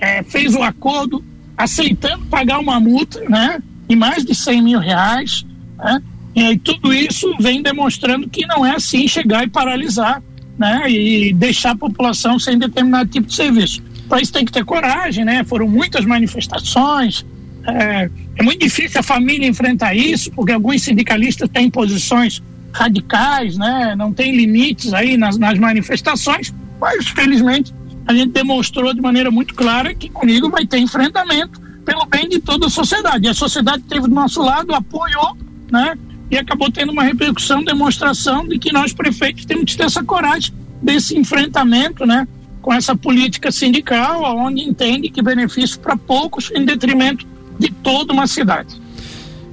é, 0.00 0.24
fez 0.24 0.52
o 0.56 0.64
acordo 0.64 1.24
aceitando 1.56 2.26
pagar 2.26 2.58
uma 2.58 2.80
multa 2.80 3.20
né, 3.28 3.62
de 3.88 3.94
mais 3.94 4.24
de 4.24 4.34
100 4.34 4.62
mil 4.62 4.80
reais. 4.80 5.46
Né, 5.78 6.02
e 6.34 6.58
tudo 6.58 6.92
isso 6.92 7.32
vem 7.38 7.62
demonstrando 7.62 8.28
que 8.28 8.44
não 8.46 8.66
é 8.66 8.74
assim 8.74 9.06
chegar 9.06 9.44
e 9.44 9.48
paralisar 9.48 10.20
né, 10.58 10.90
e 10.90 11.32
deixar 11.32 11.72
a 11.72 11.76
população 11.76 12.38
sem 12.38 12.58
determinado 12.58 13.10
tipo 13.10 13.26
de 13.26 13.34
serviço. 13.34 13.82
Para 14.08 14.20
isso 14.20 14.32
tem 14.32 14.44
que 14.44 14.52
ter 14.52 14.64
coragem, 14.64 15.24
né? 15.24 15.42
Foram 15.44 15.66
muitas 15.68 16.04
manifestações, 16.04 17.24
É, 17.64 18.10
é 18.36 18.42
muito 18.42 18.60
difícil 18.60 18.98
a 18.98 19.02
família 19.02 19.46
enfrentar 19.46 19.94
isso, 19.94 20.30
porque 20.32 20.52
alguns 20.52 20.82
sindicalistas 20.82 21.48
têm 21.48 21.70
posições 21.70 22.42
radicais, 22.72 23.56
né? 23.56 23.94
não 23.96 24.12
tem 24.12 24.34
limites 24.34 24.92
aí 24.92 25.16
nas, 25.16 25.38
nas 25.38 25.58
manifestações, 25.58 26.52
mas 26.80 27.06
felizmente 27.08 27.72
a 28.06 28.14
gente 28.14 28.32
demonstrou 28.32 28.92
de 28.92 29.00
maneira 29.00 29.30
muito 29.30 29.54
clara 29.54 29.94
que 29.94 30.08
comigo 30.08 30.50
vai 30.50 30.66
ter 30.66 30.78
enfrentamento 30.78 31.60
pelo 31.84 32.06
bem 32.06 32.28
de 32.28 32.40
toda 32.40 32.66
a 32.66 32.70
sociedade. 32.70 33.26
E 33.26 33.28
a 33.28 33.34
sociedade 33.34 33.82
teve 33.88 34.08
do 34.08 34.14
nosso 34.14 34.42
lado, 34.42 34.74
apoiou, 34.74 35.36
né? 35.70 35.96
E 36.32 36.38
acabou 36.38 36.72
tendo 36.72 36.92
uma 36.92 37.02
repercussão, 37.02 37.62
demonstração 37.62 38.48
de 38.48 38.58
que 38.58 38.72
nós 38.72 38.94
prefeitos 38.94 39.44
temos 39.44 39.64
que 39.66 39.76
ter 39.76 39.84
essa 39.84 40.02
coragem 40.02 40.50
desse 40.80 41.14
enfrentamento, 41.14 42.06
né? 42.06 42.26
Com 42.62 42.72
essa 42.72 42.96
política 42.96 43.52
sindical, 43.52 44.22
onde 44.38 44.62
entende 44.62 45.10
que 45.10 45.20
benefício 45.20 45.78
para 45.78 45.94
poucos 45.94 46.50
em 46.54 46.64
detrimento 46.64 47.26
de 47.58 47.70
toda 47.70 48.14
uma 48.14 48.26
cidade. 48.26 48.80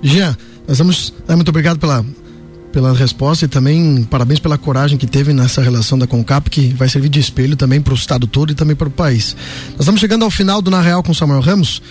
Jean, 0.02 0.38
nós 0.66 0.78
vamos. 0.78 1.14
É, 1.28 1.36
muito 1.36 1.50
obrigado 1.50 1.78
pela, 1.80 2.06
pela 2.72 2.94
resposta 2.94 3.44
e 3.44 3.48
também 3.50 4.04
parabéns 4.04 4.40
pela 4.40 4.58
coragem 4.58 4.98
que 4.98 5.06
teve 5.06 5.34
nessa 5.34 5.62
relação 5.62 6.00
da 6.00 6.08
Concap, 6.08 6.50
que 6.50 6.70
vai 6.70 6.88
servir 6.88 7.10
de 7.10 7.20
espelho 7.20 7.58
também 7.58 7.82
para 7.82 7.92
o 7.92 7.96
estado 7.98 8.26
todo 8.26 8.54
e 8.54 8.56
também 8.56 8.76
para 8.76 8.88
o 8.88 8.92
país. 8.92 9.36
Nós 9.72 9.82
estamos 9.82 10.00
chegando 10.00 10.24
ao 10.24 10.32
final 10.32 10.62
do 10.62 10.72
Na 10.72 10.80
Real 10.80 11.04
com 11.04 11.14
Samuel 11.14 11.42
Ramos. 11.42 11.82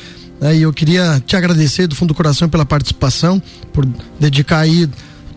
Né, 0.40 0.57
e 0.57 0.62
eu 0.62 0.72
queria 0.72 1.22
te 1.27 1.37
agradecer 1.37 1.87
do 1.87 1.94
fundo 1.94 2.09
do 2.09 2.14
coração 2.14 2.48
pela 2.48 2.64
participação, 2.64 3.42
por 3.72 3.87
dedicar 4.18 4.61
aí 4.61 4.88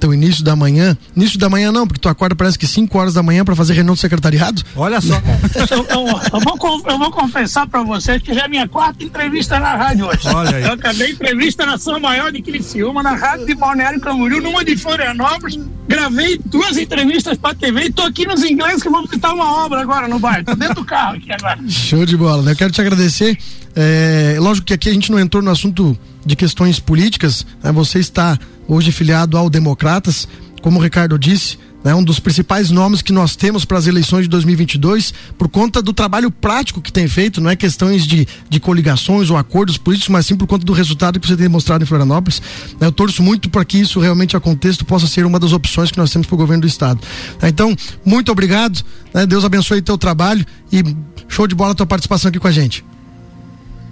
teu 0.02 0.14
início 0.14 0.44
da 0.44 0.56
manhã. 0.56 0.98
Início 1.16 1.38
da 1.38 1.48
manhã 1.48 1.72
não, 1.72 1.86
porque 1.86 2.02
tu 2.02 2.10
acorda 2.10 2.36
parece 2.36 2.58
que 2.58 2.66
5 2.66 2.98
horas 2.98 3.14
da 3.14 3.22
manhã 3.22 3.46
para 3.46 3.56
fazer 3.56 3.74
reunião 3.74 3.94
do 3.94 4.00
secretariado. 4.00 4.64
Olha 4.76 5.00
só. 5.00 5.14
eu, 5.56 5.78
eu, 5.78 6.08
eu, 6.34 6.40
vou, 6.40 6.84
eu 6.90 6.98
vou 6.98 7.12
confessar 7.12 7.68
para 7.68 7.84
vocês 7.84 8.22
que 8.22 8.34
já 8.34 8.46
é 8.46 8.48
minha 8.48 8.68
quarta 8.68 9.04
entrevista 9.04 9.60
na 9.60 9.76
rádio 9.76 10.08
hoje. 10.08 10.28
Olha 10.28 10.58
aí. 10.58 10.64
Eu 10.64 10.74
acabei 10.74 11.12
entrevista 11.12 11.66
na 11.66 11.78
São 11.78 12.00
Maior 12.00 12.32
de 12.32 12.42
Criciúma, 12.42 13.04
na 13.04 13.14
rádio 13.14 13.46
de 13.46 13.54
Balneário 13.54 14.02
Camboriú, 14.02 14.42
numa 14.42 14.66
de 14.66 14.76
Florianópolis. 14.76 15.60
Gravei 15.88 16.40
duas 16.46 16.78
entrevistas 16.78 17.38
para 17.38 17.54
TV 17.54 17.86
e 17.86 17.92
tô 17.92 18.02
aqui 18.02 18.26
nos 18.26 18.44
ingleses 18.44 18.82
que 18.82 18.90
vou 18.90 19.04
visitar 19.04 19.34
uma 19.34 19.66
obra 19.66 19.82
agora 19.82 20.08
no 20.08 20.18
bairro. 20.18 20.46
Tô 20.46 20.56
dentro 20.56 20.76
do 20.76 20.86
carro 20.86 21.18
aqui 21.18 21.32
agora. 21.32 21.60
Show 21.68 22.06
de 22.06 22.18
bola, 22.18 22.42
né? 22.42 22.54
Eu 22.54 22.56
quero 22.56 22.72
te 22.72 22.82
agradecer. 22.82 23.38
É, 23.76 24.38
lógico 24.40 24.68
que 24.68 24.74
aqui 24.74 24.90
a 24.90 24.94
gente 24.94 25.12
não 25.12 25.20
entrou 25.20 25.44
no 25.44 25.52
assunto 25.52 25.98
de 26.26 26.36
questões 26.36 26.80
políticas. 26.80 27.46
Né? 27.64 27.72
Você 27.72 28.00
está 28.00 28.38
hoje 28.68 28.92
filiado 28.92 29.38
ao 29.38 29.50
Democratas, 29.50 30.28
como 30.62 30.80
o 30.80 30.84
Ricardo 30.84 31.18
disse, 31.18 31.58
né, 31.84 31.94
um 31.96 32.04
dos 32.04 32.20
principais 32.20 32.70
nomes 32.70 33.02
que 33.02 33.12
nós 33.12 33.36
temos 33.36 33.66
para 33.66 33.78
as 33.78 33.88
eleições 33.88 34.24
de 34.24 34.30
2022, 34.30 35.14
por 35.38 35.50
conta 35.50 35.82
do 35.82 35.94
trabalho 35.94 36.30
prático 36.30 36.82
que 36.82 36.92
tem 36.92 37.08
feito, 37.08 37.42
não 37.42 37.50
é 37.50 37.56
questões 37.56 38.06
de, 38.06 38.28
de 38.50 38.60
coligações 38.60 39.30
ou 39.30 39.38
acordos 39.38 39.78
políticos, 39.78 40.10
mas 40.10 40.26
sim 40.26 40.36
por 40.36 40.48
conta 40.48 40.66
do 40.66 40.74
resultado 40.74 41.20
que 41.20 41.28
você 41.28 41.36
tem 41.36 41.46
demonstrado 41.46 41.84
em 41.84 41.88
Florianópolis. 41.88 42.42
Né, 42.80 42.88
eu 42.88 42.92
torço 42.92 43.24
muito 43.24 43.50
para 43.50 43.66
que 43.66 43.80
isso 43.80 44.00
realmente 44.00 44.38
aconteça, 44.38 44.84
possa 44.86 45.08
ser 45.08 45.26
uma 45.26 45.40
das 45.40 45.54
opções 45.54 45.92
que 45.92 45.98
nós 45.98 46.12
temos 46.12 46.28
para 46.28 46.36
o 46.36 46.38
governo 46.38 46.62
do 46.62 46.68
estado. 46.68 47.02
Né, 47.42 47.50
então, 47.50 47.76
muito 48.06 48.32
obrigado, 48.32 48.84
né, 49.14 49.26
Deus 49.26 49.44
abençoe 49.44 49.82
teu 49.82 49.98
trabalho 49.98 50.46
e 50.72 50.84
show 51.28 51.48
de 51.48 51.56
bola 51.56 51.72
a 51.72 51.76
tua 51.76 51.86
participação 51.86 52.30
aqui 52.30 52.40
com 52.40 52.48
a 52.48 52.52
gente. 52.52 52.84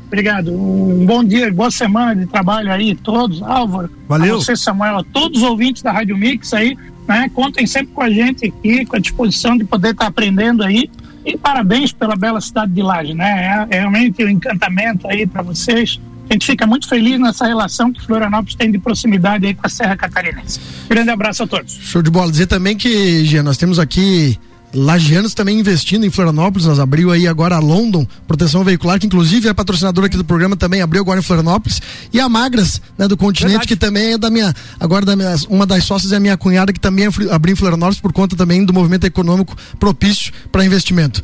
Obrigado. 0.09 0.51
Um 0.51 1.05
bom 1.05 1.23
dia, 1.23 1.53
boa 1.53 1.69
semana 1.69 2.15
de 2.15 2.25
trabalho 2.25 2.71
aí, 2.71 2.95
todos. 2.95 3.43
Álvaro, 3.43 3.91
Valeu. 4.07 4.35
a 4.35 4.39
você, 4.39 4.55
Samuel, 4.55 4.97
a 4.97 5.03
todos 5.03 5.43
os 5.43 5.47
ouvintes 5.47 5.83
da 5.83 5.91
Rádio 5.91 6.17
Mix 6.17 6.51
aí, 6.51 6.75
né? 7.07 7.29
Contem 7.31 7.67
sempre 7.67 7.93
com 7.93 8.01
a 8.01 8.09
gente 8.09 8.47
aqui, 8.47 8.85
com 8.85 8.95
a 8.95 8.99
disposição 8.99 9.55
de 9.55 9.63
poder 9.63 9.91
estar 9.91 10.05
tá 10.05 10.09
aprendendo 10.09 10.63
aí. 10.63 10.89
E 11.23 11.37
parabéns 11.37 11.91
pela 11.91 12.15
bela 12.15 12.41
cidade 12.41 12.71
de 12.71 12.81
Laje, 12.81 13.13
né? 13.13 13.67
É, 13.69 13.77
é 13.77 13.79
realmente 13.81 14.25
um 14.25 14.29
encantamento 14.29 15.07
aí 15.07 15.27
para 15.27 15.43
vocês. 15.43 16.01
A 16.27 16.33
gente 16.33 16.47
fica 16.47 16.65
muito 16.65 16.87
feliz 16.87 17.19
nessa 17.19 17.45
relação 17.45 17.93
que 17.93 18.03
Florianópolis 18.03 18.55
tem 18.55 18.71
de 18.71 18.79
proximidade 18.79 19.45
aí 19.45 19.53
com 19.53 19.65
a 19.65 19.69
Serra 19.69 19.95
Catarinense. 19.95 20.59
Grande 20.89 21.11
abraço 21.11 21.43
a 21.43 21.47
todos. 21.47 21.71
Show 21.73 22.01
de 22.01 22.09
bola. 22.09 22.31
Dizer 22.31 22.47
também 22.47 22.75
que, 22.75 23.23
Gia, 23.25 23.43
nós 23.43 23.57
temos 23.57 23.77
aqui 23.77 24.39
Lagianos 24.73 25.33
também 25.33 25.59
investindo 25.59 26.05
em 26.05 26.11
Florianópolis, 26.11 26.67
nós 26.67 26.79
abriu 26.79 27.11
aí 27.11 27.27
agora 27.27 27.55
a 27.55 27.59
London 27.59 28.05
Proteção 28.27 28.63
Veicular, 28.63 28.99
que 28.99 29.07
inclusive 29.07 29.47
é 29.47 29.53
patrocinadora 29.53 30.07
aqui 30.07 30.15
do 30.15 30.23
programa, 30.23 30.55
também 30.55 30.81
abriu 30.81 31.01
agora 31.01 31.19
em 31.19 31.23
Florianópolis, 31.23 31.81
e 32.13 32.19
a 32.19 32.29
Magras, 32.29 32.79
né, 32.97 33.07
do 33.07 33.17
continente, 33.17 33.51
Verdade. 33.51 33.67
que 33.67 33.75
também 33.75 34.13
é 34.13 34.17
da 34.17 34.29
minha, 34.29 34.53
agora 34.79 35.05
da 35.05 35.15
minha, 35.15 35.35
uma 35.49 35.65
das 35.65 35.83
sócias 35.83 36.11
é 36.11 36.17
a 36.17 36.19
minha 36.19 36.37
cunhada, 36.37 36.71
que 36.71 36.79
também 36.79 37.07
abriu 37.31 37.53
em 37.53 37.55
Florianópolis 37.55 37.99
por 37.99 38.13
conta 38.13 38.35
também 38.35 38.63
do 38.63 38.71
movimento 38.71 39.05
econômico 39.05 39.55
propício 39.79 40.31
para 40.51 40.63
investimento. 40.63 41.23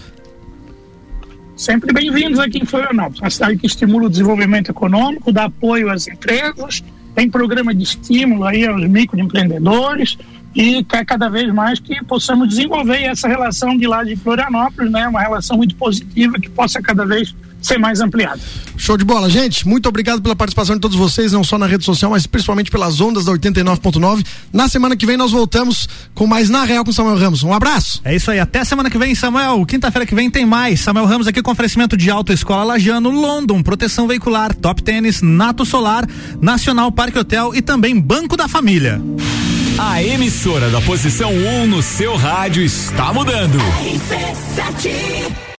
Sempre 1.56 1.94
bem-vindos 1.94 2.40
aqui 2.40 2.58
em 2.58 2.66
Florianópolis, 2.66 3.22
uma 3.22 3.30
cidade 3.30 3.58
que 3.58 3.68
estimula 3.68 4.08
o 4.08 4.10
desenvolvimento 4.10 4.72
econômico, 4.72 5.32
dá 5.32 5.46
apoio 5.46 5.90
às 5.92 6.08
empresas, 6.08 6.84
tem 7.14 7.30
programa 7.30 7.74
de 7.74 7.84
estímulo 7.84 8.44
aí 8.44 8.66
aos 8.66 8.86
microempreendedores, 8.90 10.18
e 10.56 10.84
quer 10.86 11.06
cada 11.06 11.30
vez 11.30 11.54
mais 11.54 11.80
que 11.80 12.02
possamos 12.06 12.48
desenvolver 12.48 13.04
essa 13.04 13.28
relação 13.28 13.78
de 13.78 13.86
lá 13.86 14.04
de 14.04 14.16
Florianópolis, 14.16 14.90
né? 14.90 15.06
Uma 15.08 15.22
relação 15.22 15.58
muito 15.58 15.76
positiva 15.76 16.40
que 16.40 16.50
possa 16.50 16.82
cada 16.82 17.06
vez 17.06 17.36
ser 17.66 17.78
mais 17.78 18.02
ampliada. 18.02 18.40
Show 18.78 18.98
de 18.98 19.04
bola, 19.04 19.30
gente. 19.30 19.68
Muito 19.68 19.88
obrigado 19.88 20.22
pela 20.22 20.36
participação 20.36 20.76
de 20.76 20.82
todos 20.82 20.98
vocês, 20.98 21.32
não 21.32 21.44
só 21.44 21.58
na 21.58 21.66
rede 21.66 21.84
social, 21.84 22.12
mas 22.12 22.28
principalmente 22.28 22.70
pelas 22.70 23.00
ondas 23.02 23.26
da 23.26 23.32
89.9. 23.32 24.26
Na 24.52 24.68
semana 24.68 24.96
que 24.96 25.06
vem 25.06 25.18
nós 25.18 25.32
voltamos 25.32 25.88
com 26.14 26.28
mais 26.28 26.50
Na 26.50 26.64
Real 26.64 26.84
com 26.84 26.92
Samuel 26.92 27.18
Ramos. 27.18 27.44
Um 27.44 27.54
abraço. 27.54 28.02
É 28.04 28.16
isso 28.16 28.30
aí. 28.32 28.40
Até 28.40 28.64
semana 28.64 28.90
que 28.90 28.98
vem, 28.98 29.16
Samuel. 29.16 29.66
Quinta-feira 29.66 30.06
que 30.06 30.16
vem 30.16 30.30
tem 30.30 30.46
mais. 30.46 30.82
Samuel 30.82 31.06
Ramos 31.06 31.28
aqui 31.28 31.42
com 31.42 31.52
oferecimento 31.52 31.98
de 31.98 32.10
Autoescola 32.10 32.64
Lajano, 32.64 33.10
London, 33.10 33.62
proteção 33.64 34.08
veicular, 34.08 34.54
Top 34.54 34.82
Tênis, 34.84 35.22
Nato 35.22 35.66
Solar, 35.66 36.08
Nacional 36.42 36.92
Parque 36.92 37.20
Hotel 37.20 37.54
e 37.56 37.62
também 37.62 38.00
Banco 38.00 38.38
da 38.38 38.48
Família. 38.48 39.02
A 39.78 40.02
emissora 40.02 40.70
da 40.70 40.80
posição 40.82 41.32
1 41.32 41.64
um 41.64 41.68
no 41.68 41.82
seu 41.82 42.16
rádio 42.16 42.64
está 42.64 43.12
mudando. 43.12 43.58